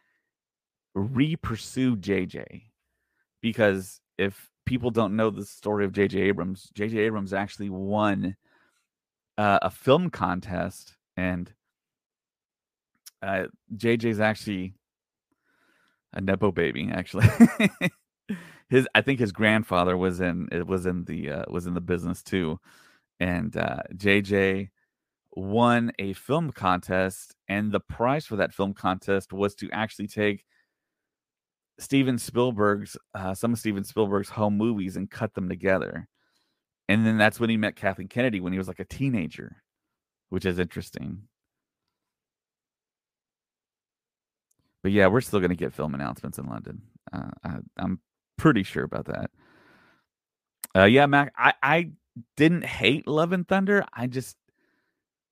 [0.95, 2.63] re pursued JJ.
[3.43, 8.37] Because if people don't know the story of JJ Abrams, JJ Abrams actually won
[9.39, 11.53] uh, a film contest, and
[13.23, 13.45] uh,
[13.77, 14.75] JJ's actually
[16.13, 16.89] a nepo baby.
[16.93, 17.27] Actually,
[18.69, 21.81] his I think his grandfather was in it was in the uh, was in the
[21.81, 22.59] business too,
[23.21, 24.71] and uh, JJ
[25.37, 30.45] won a film contest, and the prize for that film contest was to actually take
[31.79, 36.09] Steven Spielberg's uh, some of Steven Spielberg's home movies and cut them together.
[36.89, 39.63] And then that's when he met Kathleen Kennedy when he was like a teenager,
[40.29, 41.23] which is interesting.
[44.83, 46.83] But yeah, we're still going to get film announcements in London.
[47.11, 48.01] Uh, I, am
[48.37, 49.31] pretty sure about that.
[50.77, 51.91] Uh, yeah, Mac, I, I
[52.37, 53.87] didn't hate Love and Thunder.
[53.95, 54.37] I just,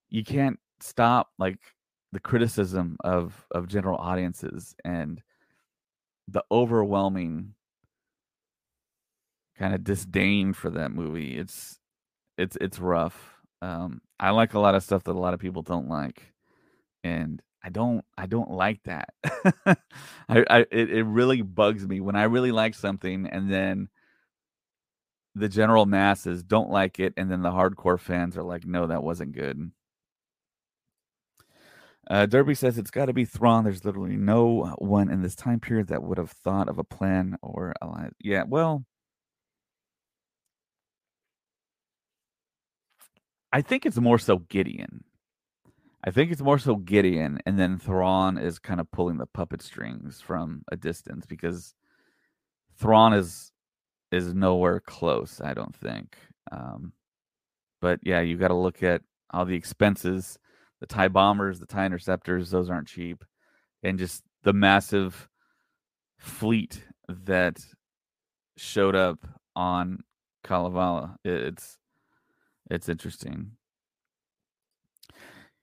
[0.08, 1.58] you can't stop like
[2.12, 5.22] the criticism of of general audiences and
[6.28, 7.54] the overwhelming
[9.58, 11.36] kind of disdain for that movie.
[11.38, 11.78] It's
[12.38, 13.36] it's it's rough.
[13.62, 16.32] Um, I like a lot of stuff that a lot of people don't like,
[17.04, 19.10] and I don't I don't like that.
[19.66, 19.76] I,
[20.28, 23.88] I it, it really bugs me when I really like something and then
[25.34, 29.02] the general masses don't like it, and then the hardcore fans are like, "No, that
[29.02, 29.72] wasn't good."
[32.10, 33.64] Uh, Derpy says it's got to be Thrawn.
[33.64, 37.36] There's literally no one in this time period that would have thought of a plan
[37.42, 38.84] or a Yeah, well,
[43.52, 45.04] I think it's more so Gideon.
[46.04, 49.62] I think it's more so Gideon, and then Thrawn is kind of pulling the puppet
[49.62, 51.74] strings from a distance because
[52.76, 53.52] Thrawn is
[54.10, 55.40] is nowhere close.
[55.42, 56.16] I don't think.
[56.50, 56.92] Um,
[57.80, 60.38] but yeah, you got to look at all the expenses,
[60.80, 62.50] the tie bombers, the tie interceptors.
[62.50, 63.24] Those aren't cheap,
[63.82, 65.28] and just the massive
[66.18, 67.58] fleet that
[68.56, 69.18] showed up
[69.54, 70.00] on
[70.42, 71.16] Kalevala.
[71.24, 71.78] It's
[72.72, 73.52] it's interesting.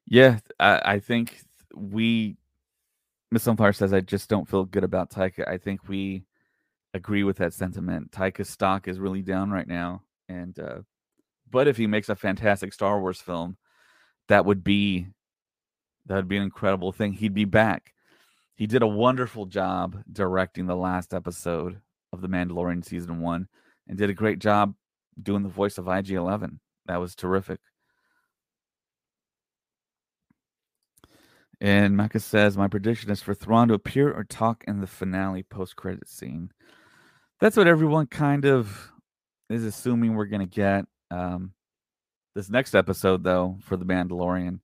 [0.06, 1.42] Yeah, I, I think
[1.76, 2.38] we
[3.32, 5.48] Miss Sunflower says I just don't feel good about Taika.
[5.48, 6.24] I think we
[6.94, 8.12] agree with that sentiment.
[8.12, 10.80] Taika's stock is really down right now, and uh,
[11.50, 13.58] but if he makes a fantastic Star Wars film,
[14.28, 15.08] that would be
[16.06, 17.14] that would be an incredible thing.
[17.14, 17.94] He'd be back.
[18.56, 21.82] He did a wonderful job directing the last episode
[22.12, 23.48] of The Mandalorian season one,
[23.88, 24.76] and did a great job
[25.22, 26.60] doing the voice of IG Eleven.
[26.90, 27.60] That was terrific.
[31.62, 35.44] And Micah says, My prediction is for Thrawn to appear or talk in the finale
[35.44, 36.52] post credit scene.
[37.40, 38.92] That's what everyone kind of
[39.52, 40.86] is assuming we're going to get.
[41.12, 41.54] Um,
[42.34, 44.60] this next episode, though, for The Mandalorian,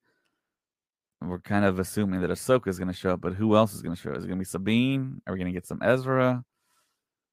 [1.21, 3.83] we're kind of assuming that Ahsoka is going to show up, but who else is
[3.83, 4.17] going to show up?
[4.17, 5.21] Is it going to be Sabine?
[5.27, 6.43] Are we going to get some Ezra?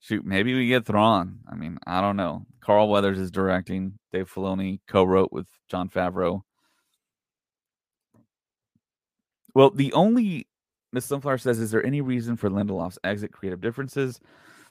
[0.03, 1.39] Shoot, maybe we get Thrawn.
[1.49, 2.45] I mean, I don't know.
[2.61, 4.01] Carl Weathers is directing.
[4.13, 6.43] Dave Filoni co-wrote with Jon Favreau.
[9.55, 10.49] Well, the only
[10.93, 13.33] Miss Sunflower says, is there any reason for Lindelof's exit?
[13.33, 14.21] Creative differences.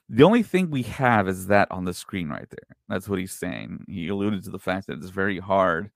[0.09, 2.75] The only thing we have is that on the screen right there.
[2.89, 3.86] That's what he's saying.
[3.88, 5.91] He alluded to the fact that it's very hard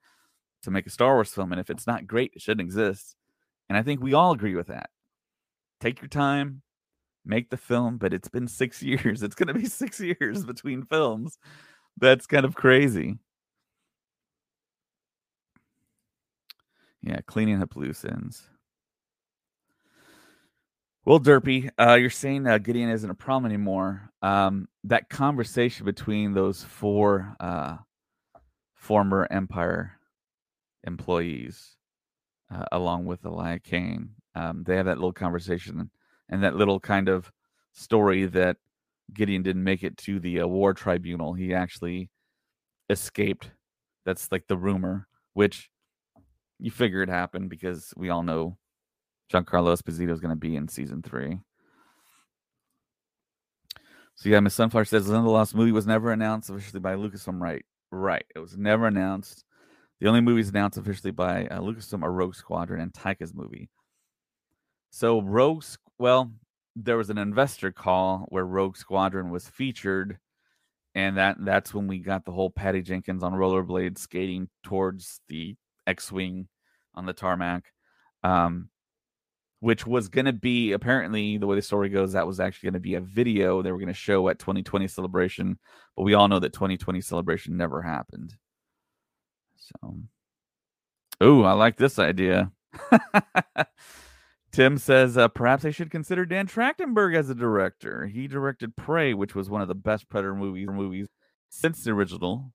[0.63, 3.17] to make a Star Wars film, and if it's not great, it shouldn't exist.
[3.67, 4.89] And I think we all agree with that.
[5.81, 6.61] Take your time,
[7.25, 9.23] make the film, but it's been six years.
[9.23, 11.37] It's going to be six years between films.
[11.97, 13.19] That's kind of crazy.
[17.01, 18.49] Yeah, cleaning up loose ends.
[21.05, 24.09] Well, Derpy, uh, you're saying uh, Gideon isn't a problem anymore.
[24.23, 27.77] Um, that conversation between those four uh,
[28.73, 29.99] former Empire
[30.83, 31.75] employees,
[32.51, 35.91] uh, along with Elia Kane, um, they have that little conversation
[36.29, 37.31] and that little kind of
[37.73, 38.57] story that
[39.13, 41.33] Gideon didn't make it to the uh, war tribunal.
[41.33, 42.09] He actually
[42.89, 43.51] escaped.
[44.05, 45.69] That's like the rumor, which
[46.59, 48.57] you figure it happened because we all know
[49.31, 51.39] Giancarlo Esposito is going to be in season three.
[54.15, 57.41] So yeah, Miss Sunflower says Lindelof's movie was never announced officially by Lucasfilm.
[57.41, 58.25] Right, right.
[58.33, 59.43] It was never announced.
[59.99, 63.69] The only movies announced officially by uh, Lucasfilm are Rogue Squadron and Taika's movie.
[64.89, 65.63] So Rogue,
[65.97, 66.31] well,
[66.75, 70.19] there was an investor call where Rogue Squadron was featured,
[70.93, 75.55] and that that's when we got the whole Patty Jenkins on rollerblades skating towards the
[75.87, 76.47] X-wing
[76.93, 77.65] on the tarmac.
[78.23, 78.69] Um,
[79.65, 82.73] which was going to be apparently the way the story goes that was actually going
[82.75, 85.57] to be a video they were going to show at 2020 celebration
[85.95, 88.35] but we all know that 2020 celebration never happened
[89.55, 89.97] so
[91.21, 92.51] oh i like this idea
[94.55, 99.13] tim says uh, perhaps they should consider dan trachtenberg as a director he directed prey
[99.13, 101.07] which was one of the best predator movies movies
[101.49, 102.51] since the original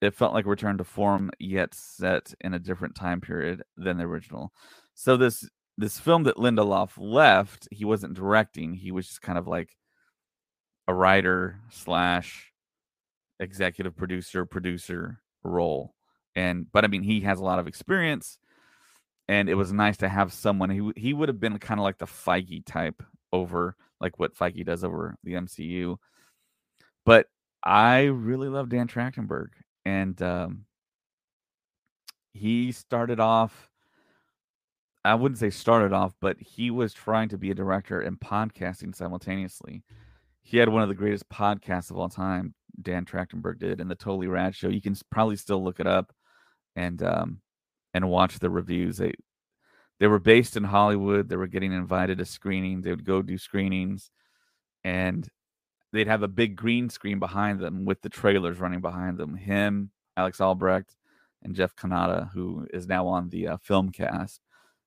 [0.00, 3.98] it felt like a return to form yet set in a different time period than
[3.98, 4.52] the original
[4.94, 8.74] so this this film that Lindelof left, he wasn't directing.
[8.74, 9.76] He was just kind of like
[10.86, 12.52] a writer slash
[13.40, 15.94] executive producer, producer role.
[16.34, 18.38] And but I mean, he has a lot of experience,
[19.32, 20.68] and it was nice to have someone.
[20.68, 23.02] He he would have been kind of like the Feige type
[23.32, 25.96] over like what Feige does over the MCU.
[27.06, 27.28] But
[27.64, 29.48] I really love Dan Trachtenberg,
[29.86, 30.66] and um,
[32.34, 33.70] he started off
[35.04, 38.94] I wouldn't say started off, but he was trying to be a director and podcasting
[38.94, 39.82] simultaneously.
[40.42, 43.94] He had one of the greatest podcasts of all time, Dan Trachtenberg did, and the
[43.94, 44.68] Totally Rad Show.
[44.68, 46.12] You can probably still look it up
[46.76, 47.41] and um
[47.94, 48.98] and watch the reviews.
[48.98, 49.14] They
[50.00, 51.28] they were based in Hollywood.
[51.28, 52.84] They were getting invited to screenings.
[52.84, 54.10] They would go do screenings,
[54.84, 55.28] and
[55.92, 59.36] they'd have a big green screen behind them with the trailers running behind them.
[59.36, 60.96] Him, Alex Albrecht,
[61.42, 64.40] and Jeff Cannata, who is now on the uh, film cast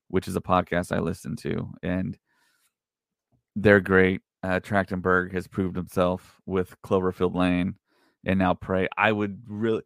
[0.08, 2.16] which is a podcast I listen to, and
[3.54, 4.20] they're great.
[4.42, 7.74] Uh, Trachtenberg has proved himself with Cloverfield Lane
[8.24, 8.88] and now Prey.
[8.96, 9.82] I would really,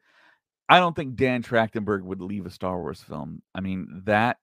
[0.70, 3.42] I don't think Dan Trachtenberg would leave a Star Wars film.
[3.54, 4.38] I mean, that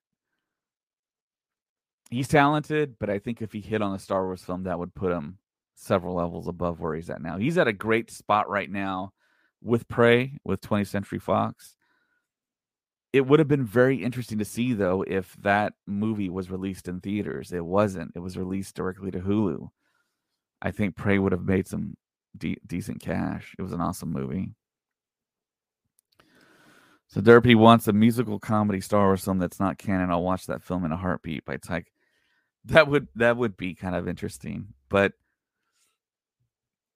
[2.11, 4.93] he's talented, but I think if he hit on a Star Wars film, that would
[4.93, 5.39] put him
[5.75, 7.37] several levels above where he's at now.
[7.37, 9.13] He's at a great spot right now
[9.63, 11.77] with Prey with 20th Century Fox
[13.13, 16.99] it would have been very interesting to see though if that movie was released in
[16.99, 17.51] theaters.
[17.51, 18.11] It wasn't.
[18.15, 19.69] It was released directly to Hulu.
[20.61, 21.95] I think Prey would have made some
[22.37, 23.55] de- decent cash.
[23.57, 24.53] It was an awesome movie.
[27.09, 30.11] So Derpy wants a musical comedy Star Wars film that's not canon.
[30.11, 31.85] I'll watch that film in a heartbeat by Taika.
[32.65, 35.13] That would that would be kind of interesting, but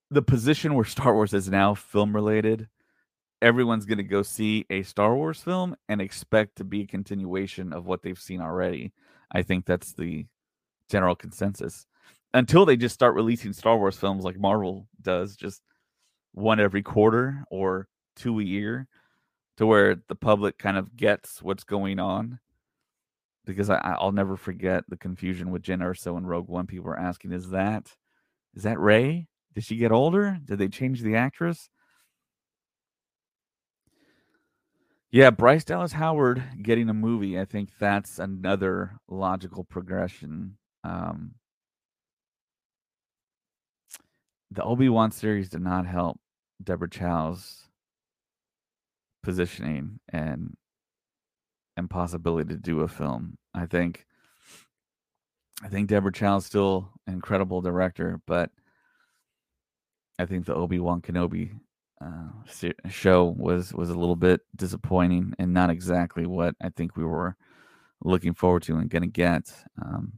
[0.09, 2.68] the position where Star Wars is now film related,
[3.41, 7.72] everyone's going to go see a Star Wars film and expect to be a continuation
[7.72, 8.91] of what they've seen already.
[9.32, 10.26] I think that's the
[10.89, 11.88] general consensus.
[12.34, 15.62] Until they just start releasing Star Wars films like Marvel does, just
[16.34, 17.88] one every quarter or
[18.18, 18.88] two a year,
[19.62, 22.39] to where the public kind of gets what's going on.
[23.45, 26.66] Because I, will never forget the confusion with Jyn Erso and Rogue One.
[26.66, 27.95] People were asking, "Is that
[28.55, 29.28] is that Rey?
[29.53, 30.39] Did she get older?
[30.43, 31.70] Did they change the actress?"
[35.12, 37.39] Yeah, Bryce Dallas Howard getting a movie.
[37.39, 40.57] I think that's another logical progression.
[40.84, 41.36] Um,
[44.49, 46.20] the Obi Wan series did not help
[46.64, 47.68] Deborah Chow's
[49.24, 50.56] positioning and
[51.78, 53.38] and possibility to do a film.
[53.54, 54.06] I think
[55.64, 58.50] I think Deborah Chow is still an incredible director, but
[60.20, 61.52] I think the Obi Wan Kenobi
[62.04, 67.06] uh, show was was a little bit disappointing and not exactly what I think we
[67.06, 67.36] were
[68.04, 69.54] looking forward to and going to get.
[69.82, 70.14] Um,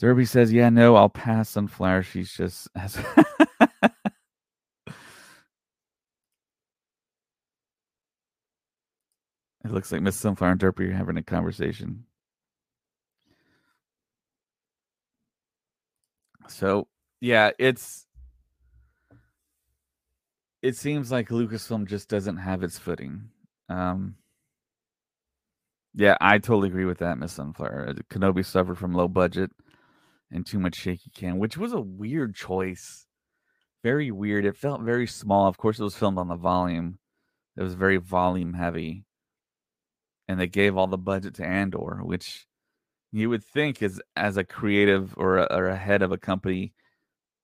[0.00, 2.02] Derpy says, "Yeah, no, I'll pass on Flower.
[2.02, 2.98] She's just." As
[9.66, 12.04] it looks like Miss Sunflower and Derpy are having a conversation.
[16.48, 16.88] So
[17.20, 18.06] yeah, it's
[20.62, 23.30] it seems like Lucasfilm just doesn't have its footing.
[23.68, 24.16] Um,
[25.94, 27.88] yeah, I totally agree with that, Miss Sunflower.
[27.88, 29.50] Uh, Kenobi suffered from low budget
[30.30, 33.06] and too much shaky cam, which was a weird choice.
[33.82, 34.44] Very weird.
[34.44, 35.46] It felt very small.
[35.46, 36.98] Of course, it was filmed on the volume.
[37.56, 39.05] It was very volume heavy.
[40.28, 42.46] And they gave all the budget to Andor, which
[43.12, 46.72] you would think is as a creative or a, or a head of a company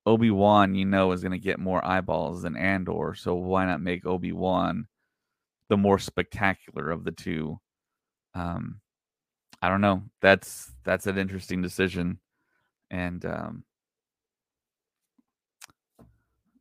[0.05, 3.15] Obi Wan, you know, is going to get more eyeballs than Andor.
[3.15, 4.87] So why not make Obi Wan
[5.69, 7.59] the more spectacular of the two?
[8.35, 8.81] Um,
[9.61, 10.03] I don't know.
[10.21, 12.19] That's that's an interesting decision,
[12.91, 13.63] and um,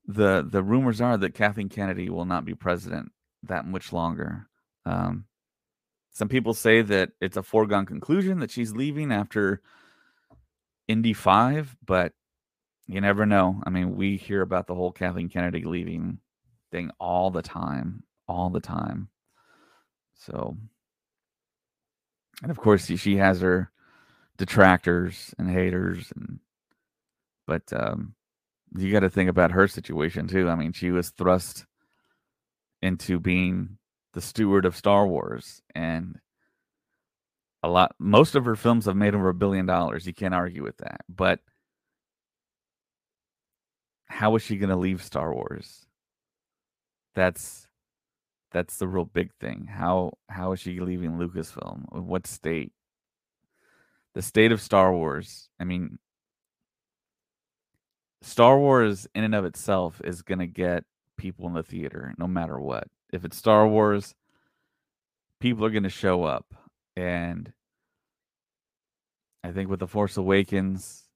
[0.07, 3.11] the the rumors are that Kathleen Kennedy will not be president
[3.43, 4.47] that much longer.
[4.87, 5.25] Um,
[6.13, 9.63] some people say that it's a foregone conclusion that she's leaving after
[10.87, 12.13] Indy Five, but
[12.87, 13.63] you never know.
[13.65, 16.19] I mean, we hear about the whole Kathleen Kennedy leaving
[16.71, 19.09] thing all the time, all the time.
[20.15, 20.57] So,
[22.43, 23.71] and of course, she has her
[24.37, 26.41] detractors and haters, and
[27.47, 28.15] but um,
[28.77, 30.49] you got to think about her situation too.
[30.51, 31.65] I mean, she was thrust
[32.83, 33.79] into being
[34.13, 36.19] the steward of Star Wars, and
[37.63, 37.95] a lot.
[37.99, 40.07] Most of her films have made over a billion dollars.
[40.07, 41.41] You can't argue with that, but
[44.07, 45.87] how is she going to leave Star Wars?
[47.15, 47.67] That's
[48.53, 49.67] that's the real big thing.
[49.67, 51.85] How how is she leaving Lucasfilm?
[51.91, 52.73] What state?
[54.15, 55.49] The state of Star Wars.
[55.59, 55.99] I mean,
[58.23, 60.85] Star Wars in and of itself is going to get
[61.17, 62.89] people in the theater no matter what.
[63.13, 64.15] If it's Star Wars,
[65.41, 66.55] people are going to show up
[66.97, 67.53] and
[69.45, 71.09] I think with The Force Awakens,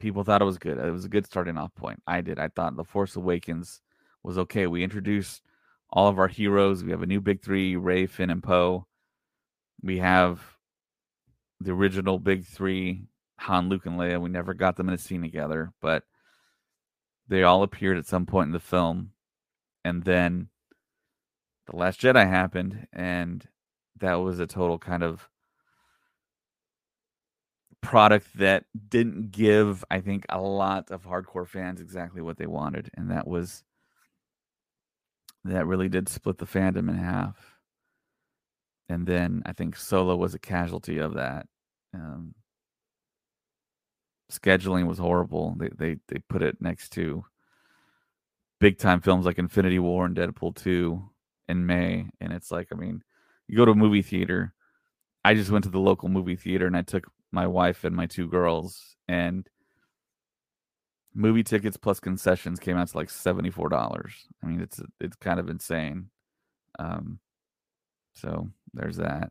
[0.00, 0.78] people thought it was good.
[0.78, 2.02] It was a good starting off point.
[2.06, 2.38] I did.
[2.38, 3.80] I thought The Force Awakens
[4.22, 4.66] was okay.
[4.66, 5.42] We introduced
[5.90, 6.82] all of our heroes.
[6.82, 8.86] We have a new big three: Rey, Finn, and Poe.
[9.82, 10.40] We have
[11.60, 13.04] the original big three:
[13.38, 14.20] Han, Luke, and Leia.
[14.20, 16.04] We never got them in a scene together, but
[17.28, 19.12] they all appeared at some point in the film.
[19.84, 20.48] And then
[21.66, 23.46] the Last Jedi happened, and
[24.00, 25.28] that was a total kind of
[27.80, 32.90] product that didn't give, I think, a lot of hardcore fans exactly what they wanted,
[32.94, 33.64] and that was
[35.44, 37.36] that really did split the fandom in half.
[38.88, 41.46] And then I think Solo was a casualty of that.
[41.94, 42.34] Um,
[44.30, 45.56] scheduling was horrible.
[45.58, 47.24] They they they put it next to
[48.60, 51.02] big time films like Infinity War and Deadpool 2
[51.52, 52.08] in May.
[52.20, 53.04] And it's like, I mean,
[53.46, 54.54] you go to a movie theater.
[55.24, 58.06] I just went to the local movie theater and I took my wife and my
[58.06, 59.48] two girls, and
[61.14, 64.12] movie tickets plus concessions came out to like seventy four dollars.
[64.42, 66.10] I mean, it's it's kind of insane.
[66.78, 67.20] Um,
[68.14, 69.30] so there's that.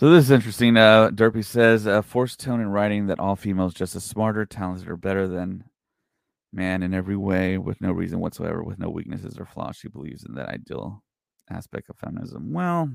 [0.00, 0.78] So this is interesting.
[0.78, 4.88] Uh, Derpy says, uh, forced tone in writing that all females just as smarter, talented,
[4.88, 5.64] or better than
[6.54, 9.76] man in every way, with no reason whatsoever, with no weaknesses or flaws.
[9.76, 11.02] She believes in that ideal
[11.50, 12.50] aspect of feminism.
[12.50, 12.94] Well,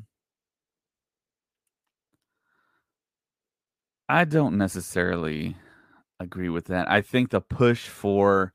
[4.10, 5.58] I don't necessarily
[6.20, 6.90] agree with that.
[6.90, 8.52] I think the push for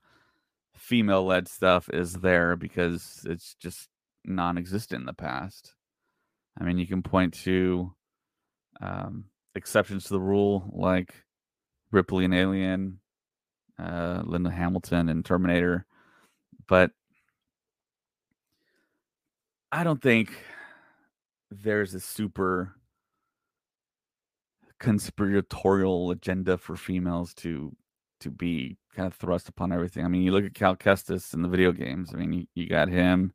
[0.75, 3.87] female led stuff is there because it's just
[4.25, 5.73] non existent in the past.
[6.59, 7.93] I mean, you can point to
[8.79, 11.13] um, exceptions to the rule like
[11.91, 12.99] Ripley and Alien,
[13.77, 15.85] uh, Linda Hamilton and Terminator,
[16.67, 16.91] but
[19.71, 20.31] I don't think
[21.49, 22.75] there's a super
[24.79, 27.75] conspiratorial agenda for females to
[28.19, 30.05] to be kind of thrust upon everything.
[30.05, 32.11] I mean, you look at Cal Kestis in the video games.
[32.13, 33.33] I mean, you, you got him.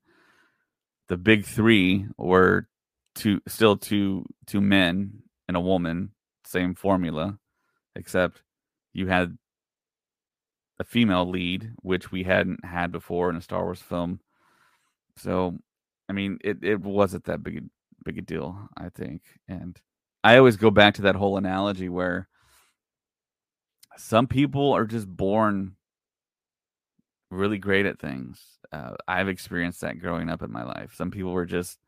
[1.09, 2.69] The big three were
[3.15, 6.11] two, still two, two men and a woman,
[6.45, 7.39] same formula,
[7.95, 8.43] except
[8.93, 9.37] you had
[10.79, 14.21] a female lead, which we hadn't had before in a Star Wars film.
[15.17, 15.59] So,
[16.09, 17.61] I mean, it, it wasn't that big a,
[18.05, 19.23] big a deal, I think.
[19.49, 19.81] And
[20.23, 22.29] I always go back to that whole analogy where
[23.97, 25.77] some people are just born
[27.31, 28.41] really great at things.
[28.73, 30.95] Uh, I've experienced that growing up in my life.
[30.95, 31.79] Some people were just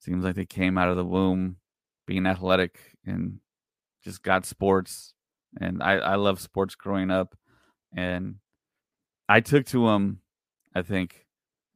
[0.00, 1.56] seems like they came out of the womb
[2.06, 3.38] being athletic and
[4.02, 5.14] just got sports.
[5.60, 7.36] And I, I love sports growing up.
[7.96, 8.36] And
[9.28, 10.20] I took to them,
[10.74, 11.26] I think,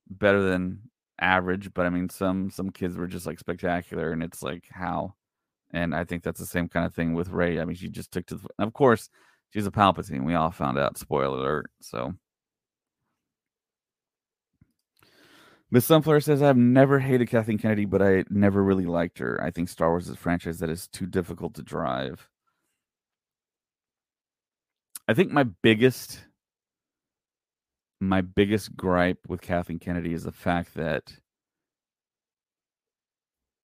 [0.09, 1.72] better than average.
[1.72, 5.14] But I mean, some some kids were just like spectacular, and it's like how.
[5.70, 7.61] And I think that's the same kind of thing with Rey.
[7.61, 9.11] I mean, she just took to, the, of course,
[9.51, 10.24] she's a Palpatine.
[10.24, 10.97] We all found out.
[10.97, 11.70] Spoiler alert.
[11.81, 12.14] So
[15.71, 19.43] Miss Sunflower says, I've never hated Kathleen Kennedy, but I never really liked her.
[19.43, 22.29] I think Star Wars is a franchise that is too difficult to drive.
[25.07, 26.25] I think my biggest
[28.01, 31.14] my biggest gripe with Kathleen Kennedy is the fact that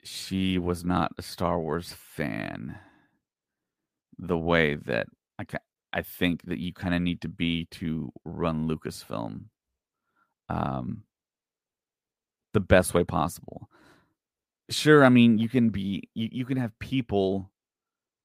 [0.03, 2.79] she was not a Star Wars fan
[4.19, 5.07] the way that
[5.39, 5.45] I
[5.93, 9.45] I think that you kind of need to be to run Lucasfilm.
[10.49, 11.05] Um
[12.55, 13.69] the best way possible.
[14.71, 17.51] Sure, I mean, you can be you, you can have people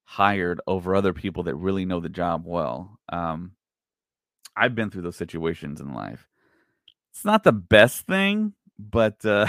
[0.04, 2.98] hired over other people that really know the job well.
[3.10, 3.52] Um
[4.56, 6.26] I've been through those situations in life.
[7.12, 9.46] It's not the best thing, but uh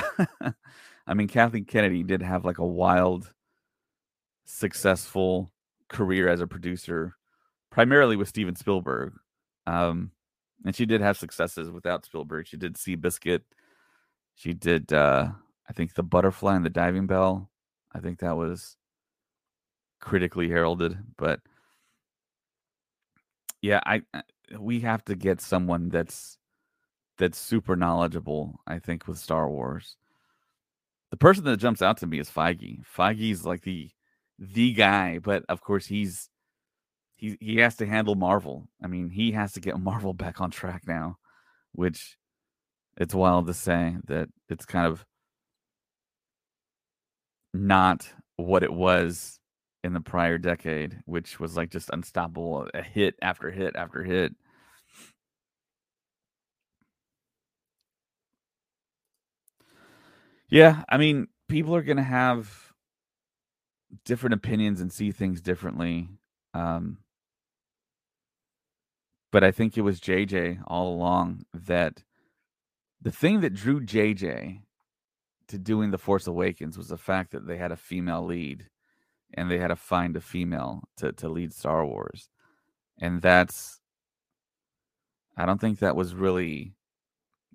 [1.07, 3.33] I mean Kathleen Kennedy did have like a wild
[4.45, 5.49] successful
[5.89, 7.15] career as a producer
[7.71, 9.13] primarily with Steven Spielberg.
[9.65, 10.11] Um
[10.63, 12.45] and she did have successes without Spielberg.
[12.47, 13.41] She did Seabiscuit.
[14.41, 15.27] She did, uh,
[15.69, 17.51] I think, the butterfly and the diving bell.
[17.93, 18.75] I think that was
[19.99, 20.97] critically heralded.
[21.15, 21.41] But
[23.61, 24.23] yeah, I uh,
[24.59, 26.39] we have to get someone that's
[27.19, 28.59] that's super knowledgeable.
[28.65, 29.95] I think with Star Wars.
[31.11, 32.79] The person that jumps out to me is Feige.
[32.83, 33.91] Feige's like the
[34.39, 36.29] the guy, but of course he's
[37.15, 38.67] he he has to handle Marvel.
[38.83, 41.19] I mean, he has to get Marvel back on track now,
[41.73, 42.17] which
[42.97, 45.05] it's wild to say that it's kind of
[47.53, 49.39] not what it was
[49.83, 54.35] in the prior decade, which was like just unstoppable, a hit after hit after hit.
[60.49, 62.73] Yeah, I mean, people are going to have
[64.05, 66.09] different opinions and see things differently.
[66.53, 66.99] Um,
[69.31, 72.03] but I think it was JJ all along that
[73.01, 74.61] the thing that drew JJ
[75.47, 78.67] to doing The Force Awakens was the fact that they had a female lead
[79.33, 82.29] and they had to find a female to, to lead Star Wars.
[82.99, 83.79] And that's,
[85.35, 86.75] I don't think that was really,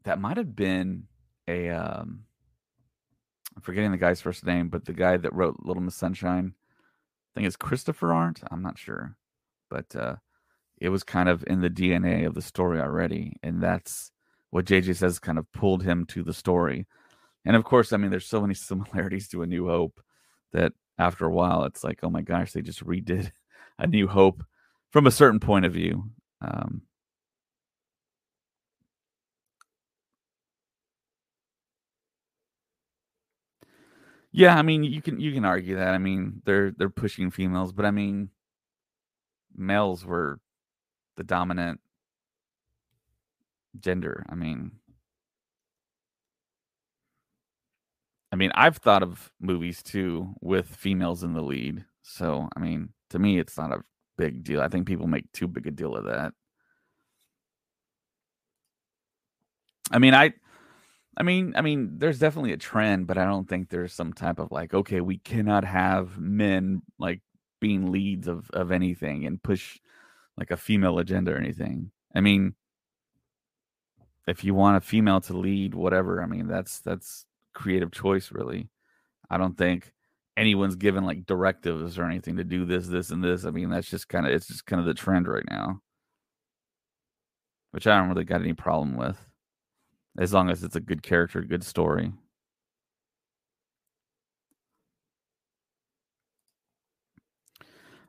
[0.05, 1.05] that might have been
[1.47, 2.25] a, um,
[3.55, 7.31] I'm forgetting the guy's first name, but the guy that wrote Little Miss Sunshine, I
[7.35, 8.43] think it's Christopher Arndt.
[8.51, 9.17] I'm not sure,
[9.71, 10.17] but uh,
[10.79, 14.11] it was kind of in the DNA of the story already, and that's
[14.51, 16.87] what JJ says kind of pulled him to the story.
[17.45, 20.01] And of course, I mean, there's so many similarities to A New Hope
[20.53, 23.31] that after a while, it's like, oh my gosh, they just redid
[23.79, 24.45] A New Hope
[24.91, 26.11] from a certain point of view.
[26.41, 26.83] Um,
[34.37, 35.95] Yeah, I mean, you can you can argue that.
[35.95, 38.29] I mean, they're they're pushing females, but I mean,
[39.57, 40.39] males were
[41.17, 41.81] the dominant
[43.81, 44.25] gender.
[44.29, 44.73] I mean,
[48.33, 51.85] I mean, I've thought of movies too with females in the lead.
[52.03, 53.83] So, I mean, to me, it's not a
[54.19, 54.61] big deal.
[54.61, 56.33] I think people make too big a deal of that.
[59.91, 60.35] I mean, I
[61.19, 64.39] I mean, I mean, there's definitely a trend, but I don't think there's some type
[64.39, 67.23] of like, okay, we cannot have men like
[67.61, 69.79] being leads of of anything and push
[70.39, 71.91] like a female agenda or anything.
[72.15, 72.55] I mean,
[74.27, 78.71] if you want a female to lead whatever, I mean, that's that's creative choice really.
[79.31, 79.93] I don't think
[80.37, 83.45] anyone's given like directives or anything to do this, this, and this.
[83.45, 85.81] I mean, that's just kind of it's just kind of the trend right now,
[87.73, 89.19] which I don't really got any problem with
[90.19, 92.13] as long as it's a good character, good story.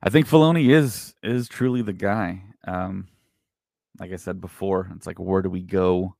[0.01, 2.43] I think Filoni is is truly the guy.
[2.67, 3.07] Um,
[3.99, 6.15] like I said before, it's like where do we go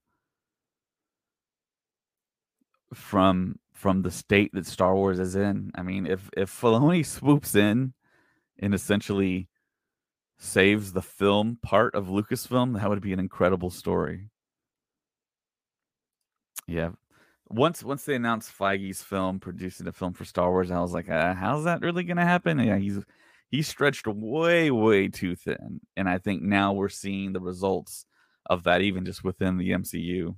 [2.93, 5.71] from from the state that Star Wars is in?
[5.75, 7.93] I mean, if if Filoni swoops in
[8.59, 9.49] and essentially
[10.39, 14.29] saves the film part of Lucasfilm, that would be an incredible story.
[16.67, 16.91] Yeah.
[17.49, 21.09] Once once they announced Feige's film producing a film for Star Wars, I was like,
[21.09, 22.59] uh, how's that really going to happen?
[22.59, 22.99] Yeah, he's
[23.49, 28.05] he's stretched way way too thin, and I think now we're seeing the results
[28.47, 30.35] of that even just within the MCU.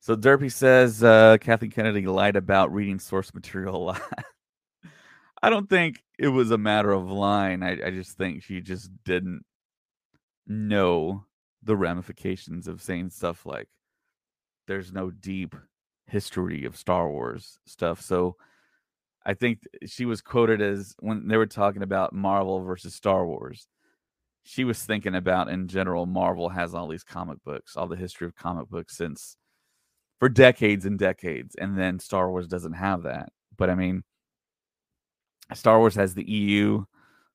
[0.00, 4.02] So Derpy says uh, Kathleen Kennedy lied about reading source material a lot.
[5.42, 7.62] I don't think it was a matter of lying.
[7.62, 9.44] I, I just think she just didn't
[10.46, 11.24] know
[11.62, 13.68] the ramifications of saying stuff like
[14.66, 15.54] there's no deep
[16.06, 18.00] history of Star Wars stuff.
[18.00, 18.36] So
[19.24, 23.66] I think she was quoted as when they were talking about Marvel versus Star Wars.
[24.44, 28.26] She was thinking about in general, Marvel has all these comic books, all the history
[28.26, 29.36] of comic books since
[30.18, 31.54] for decades and decades.
[31.54, 33.30] And then Star Wars doesn't have that.
[33.56, 34.02] But I mean,
[35.54, 36.84] Star Wars has the EU.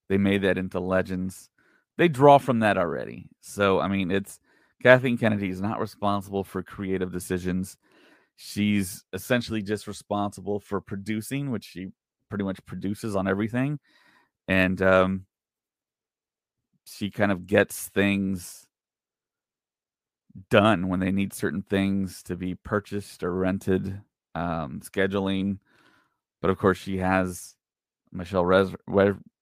[0.10, 1.50] They made that into Legends
[1.98, 3.28] they draw from that already.
[3.42, 4.40] So I mean, it's
[4.82, 7.78] Kathleen Kennedy is not responsible for creative decisions.
[8.38, 11.88] She's essentially just responsible for producing, which she
[12.30, 13.80] pretty much produces on everything,
[14.48, 15.26] and um,
[16.86, 18.68] she kind of gets things
[20.50, 24.02] done when they need certain things to be purchased or rented,
[24.36, 25.58] um, scheduling.
[26.42, 27.56] But of course, she has
[28.12, 28.76] Michelle Rez-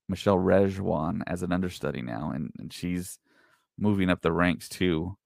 [0.08, 3.20] Michelle Rejwan as an understudy now, and, and she's
[3.78, 5.18] moving up the ranks too.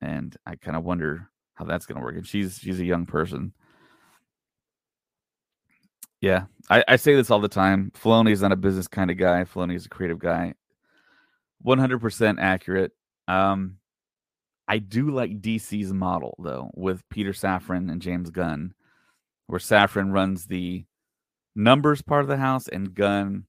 [0.00, 2.16] And I kind of wonder how that's going to work.
[2.16, 3.52] And she's she's a young person.
[6.20, 7.92] Yeah, I, I say this all the time.
[7.96, 9.44] Filoni is not a business kind of guy.
[9.44, 10.54] Filoni is a creative guy.
[11.64, 12.92] 100% accurate.
[13.26, 13.76] Um,
[14.66, 18.74] I do like DC's model though, with Peter Safran and James Gunn,
[19.46, 20.84] where Safran runs the
[21.54, 23.44] numbers part of the house and Gunn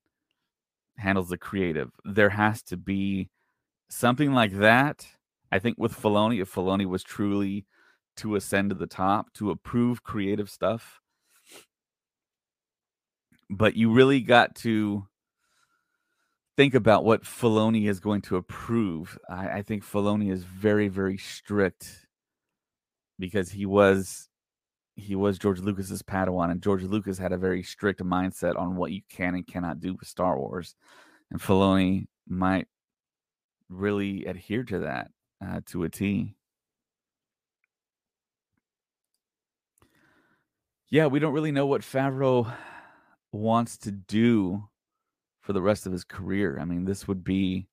[0.97, 1.91] handles the creative.
[2.05, 3.29] There has to be
[3.89, 5.07] something like that.
[5.51, 7.65] I think with Filoni, if Filoni was truly
[8.19, 10.99] to ascend to the top, to approve creative stuff,
[13.49, 15.07] but you really got to
[16.55, 19.17] think about what Filoni is going to approve.
[19.29, 22.07] I, I think Filoni is very, very strict
[23.17, 24.27] because he was
[24.95, 28.91] he was George Lucas's Padawan, and George Lucas had a very strict mindset on what
[28.91, 30.75] you can and cannot do with Star Wars,
[31.31, 32.67] and Filoni might
[33.69, 35.11] really adhere to that
[35.45, 36.35] uh, to a T.
[40.89, 42.51] Yeah, we don't really know what Favreau
[43.31, 44.63] wants to do
[45.41, 46.57] for the rest of his career.
[46.59, 47.67] I mean, this would be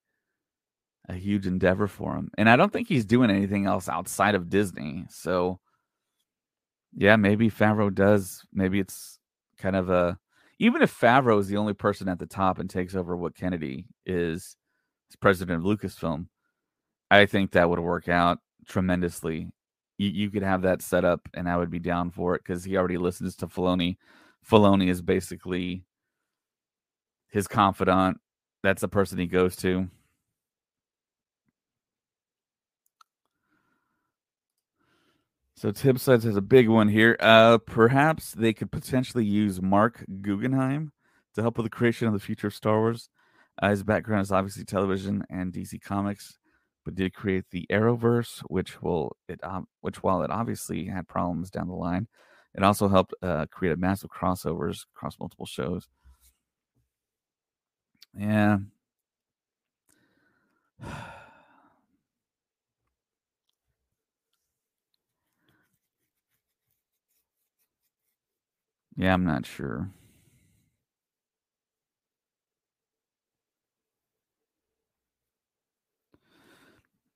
[1.08, 4.50] a huge endeavor for him, and I don't think he's doing anything else outside of
[4.50, 5.06] Disney.
[5.08, 5.60] So
[6.96, 8.42] yeah, maybe Favreau does.
[8.52, 9.18] Maybe it's
[9.58, 10.18] kind of a
[10.58, 13.86] even if Favreau is the only person at the top and takes over what Kennedy
[14.06, 14.56] is
[15.10, 16.26] as president of Lucasfilm,
[17.10, 19.48] I think that would work out tremendously.
[19.98, 22.64] You, you could have that set up, and I would be down for it because
[22.64, 23.96] he already listens to Filoni.
[24.48, 25.84] Filoni is basically
[27.28, 28.20] his confidant.
[28.62, 29.88] that's the person he goes to.
[35.56, 37.16] So Tim says has a big one here.
[37.18, 40.92] Uh, perhaps they could potentially use Marc Guggenheim
[41.34, 43.08] to help with the creation of the future of Star Wars.
[43.62, 46.38] Uh, his background is obviously television and DC Comics,
[46.86, 51.50] but did create the Arrowverse, which will it um, which while it obviously had problems
[51.50, 52.08] down the line,
[52.54, 55.88] it also helped uh, create a massive crossovers across multiple shows.
[58.14, 58.58] Yeah.
[68.96, 69.90] Yeah, I'm not sure.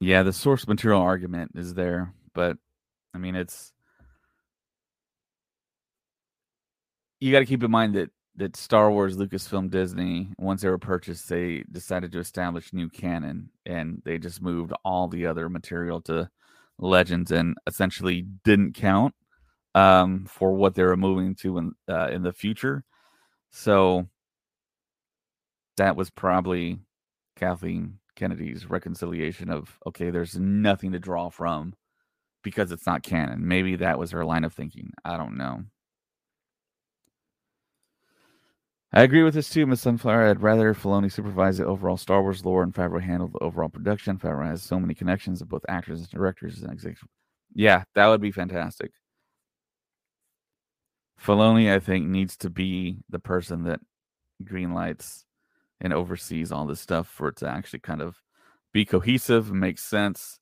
[0.00, 2.56] Yeah, the source material argument is there, but
[3.14, 3.72] I mean, it's
[7.20, 10.78] you got to keep in mind that that Star Wars, Lucasfilm, Disney, once they were
[10.78, 16.00] purchased, they decided to establish new canon, and they just moved all the other material
[16.02, 16.30] to
[16.78, 19.14] Legends, and essentially didn't count
[19.74, 22.84] um, for what they were moving to in uh, in the future.
[23.50, 24.08] So
[25.76, 26.80] that was probably
[27.36, 31.72] Kathleen Kennedy's reconciliation of okay, there's nothing to draw from
[32.44, 33.48] because it's not canon.
[33.48, 34.92] Maybe that was her line of thinking.
[35.06, 35.64] I don't know.
[38.92, 40.28] I agree with this too, Miss Sunflower.
[40.28, 44.18] I'd rather Filoni supervise the overall Star Wars lore and Favreau handle the overall production.
[44.18, 47.08] Favreau has so many connections of both actors and directors and executives.
[47.54, 48.90] Yeah, that would be fantastic.
[51.18, 53.80] Filoni, I think, needs to be the person that
[54.44, 55.24] greenlights
[55.80, 58.22] and oversees all this stuff for it to actually kind of
[58.72, 60.38] be cohesive and make sense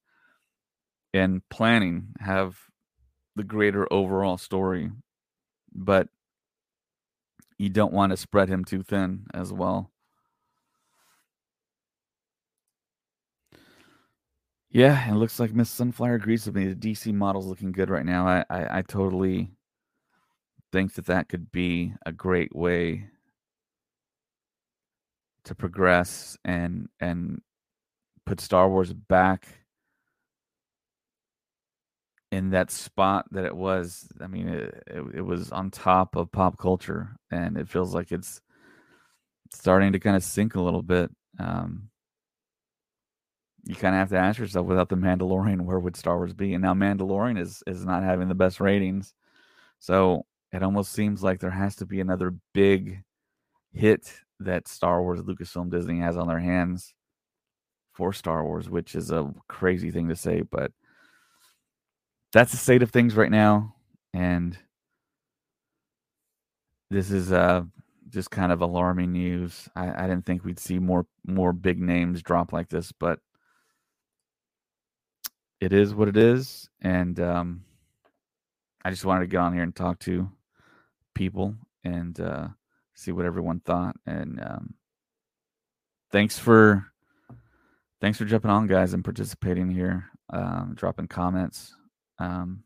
[1.15, 2.59] and planning have
[3.37, 4.91] the greater overall story.
[5.75, 6.09] But
[7.59, 9.91] you don't want to spread him too thin as well.
[14.71, 16.73] Yeah it looks like miss sunflower agrees with me.
[16.73, 18.27] The dc model's looking good right now.
[18.29, 19.51] I i, I totally
[20.73, 23.09] think that that could be a great way
[25.49, 27.41] to progress and and
[28.27, 29.49] put Star Wars back
[32.31, 34.09] in that spot that it was.
[34.21, 38.13] I mean, it, it, it, was on top of pop culture, and it feels like
[38.13, 38.41] it's
[39.53, 41.11] starting to kind of sink a little bit.
[41.39, 41.89] Um,
[43.65, 46.55] you kind of have to ask yourself, without the Mandalorian, where would Star Wars be?
[46.55, 49.15] And now Mandalorian is is not having the best ratings,
[49.79, 53.03] so it almost seems like there has to be another big
[53.73, 56.95] hit that Star Wars, Lucasfilm, Disney has on their hands
[57.93, 60.71] for Star Wars, which is a crazy thing to say, but
[62.33, 63.75] that's the state of things right now.
[64.15, 64.57] And
[66.91, 67.63] this is uh,
[68.09, 69.69] just kind of alarming news.
[69.75, 73.21] I, I didn't think we'd see more more big names drop like this, but
[75.61, 76.69] it is what it is.
[76.81, 77.65] And um,
[78.85, 80.31] I just wanted to get on here and talk to
[81.15, 82.49] people and uh,
[82.99, 83.97] see what everyone thought.
[84.07, 84.75] And um,
[86.11, 86.85] thanks for
[88.01, 91.75] thanks for jumping on, guys, and participating here, um, dropping comments.
[92.19, 92.65] Um,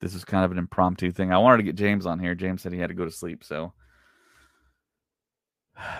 [0.00, 1.32] this is kind of an impromptu thing.
[1.32, 2.34] I wanted to get James on here.
[2.34, 3.72] James said he had to go to sleep, so.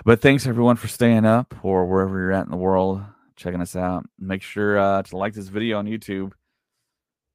[0.05, 3.01] But thanks everyone for staying up or wherever you're at in the world,
[3.35, 4.05] checking us out.
[4.17, 6.31] Make sure uh, to like this video on YouTube.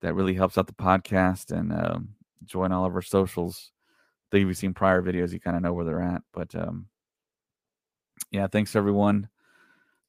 [0.01, 2.11] That really helps out the podcast and um,
[2.45, 3.73] join all of our socials
[4.31, 6.23] that you've seen prior videos, you kind of know where they're at.
[6.33, 6.87] But um,
[8.31, 9.29] yeah, thanks everyone.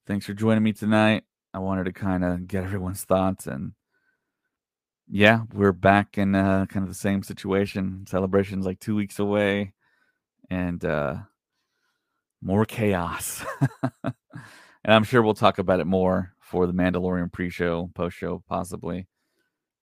[0.08, 1.24] Thanks for joining me tonight.
[1.54, 3.74] I wanted to kind of get everyone's thoughts and
[5.12, 8.06] yeah, we're back in uh, kind of the same situation.
[8.08, 9.74] Celebrations like two weeks away,
[10.52, 11.16] and uh,
[12.44, 13.44] more chaos.
[14.04, 14.14] and
[14.86, 19.08] I'm sure we'll talk about it more for the Mandalorian pre-show, post-show, possibly,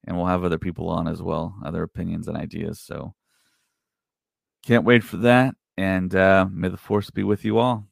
[0.06, 2.80] and we'll have other people on as well, other opinions and ideas.
[2.80, 3.14] So
[4.68, 5.56] can't wait for that.
[5.78, 7.87] And uh, may the force be with you all.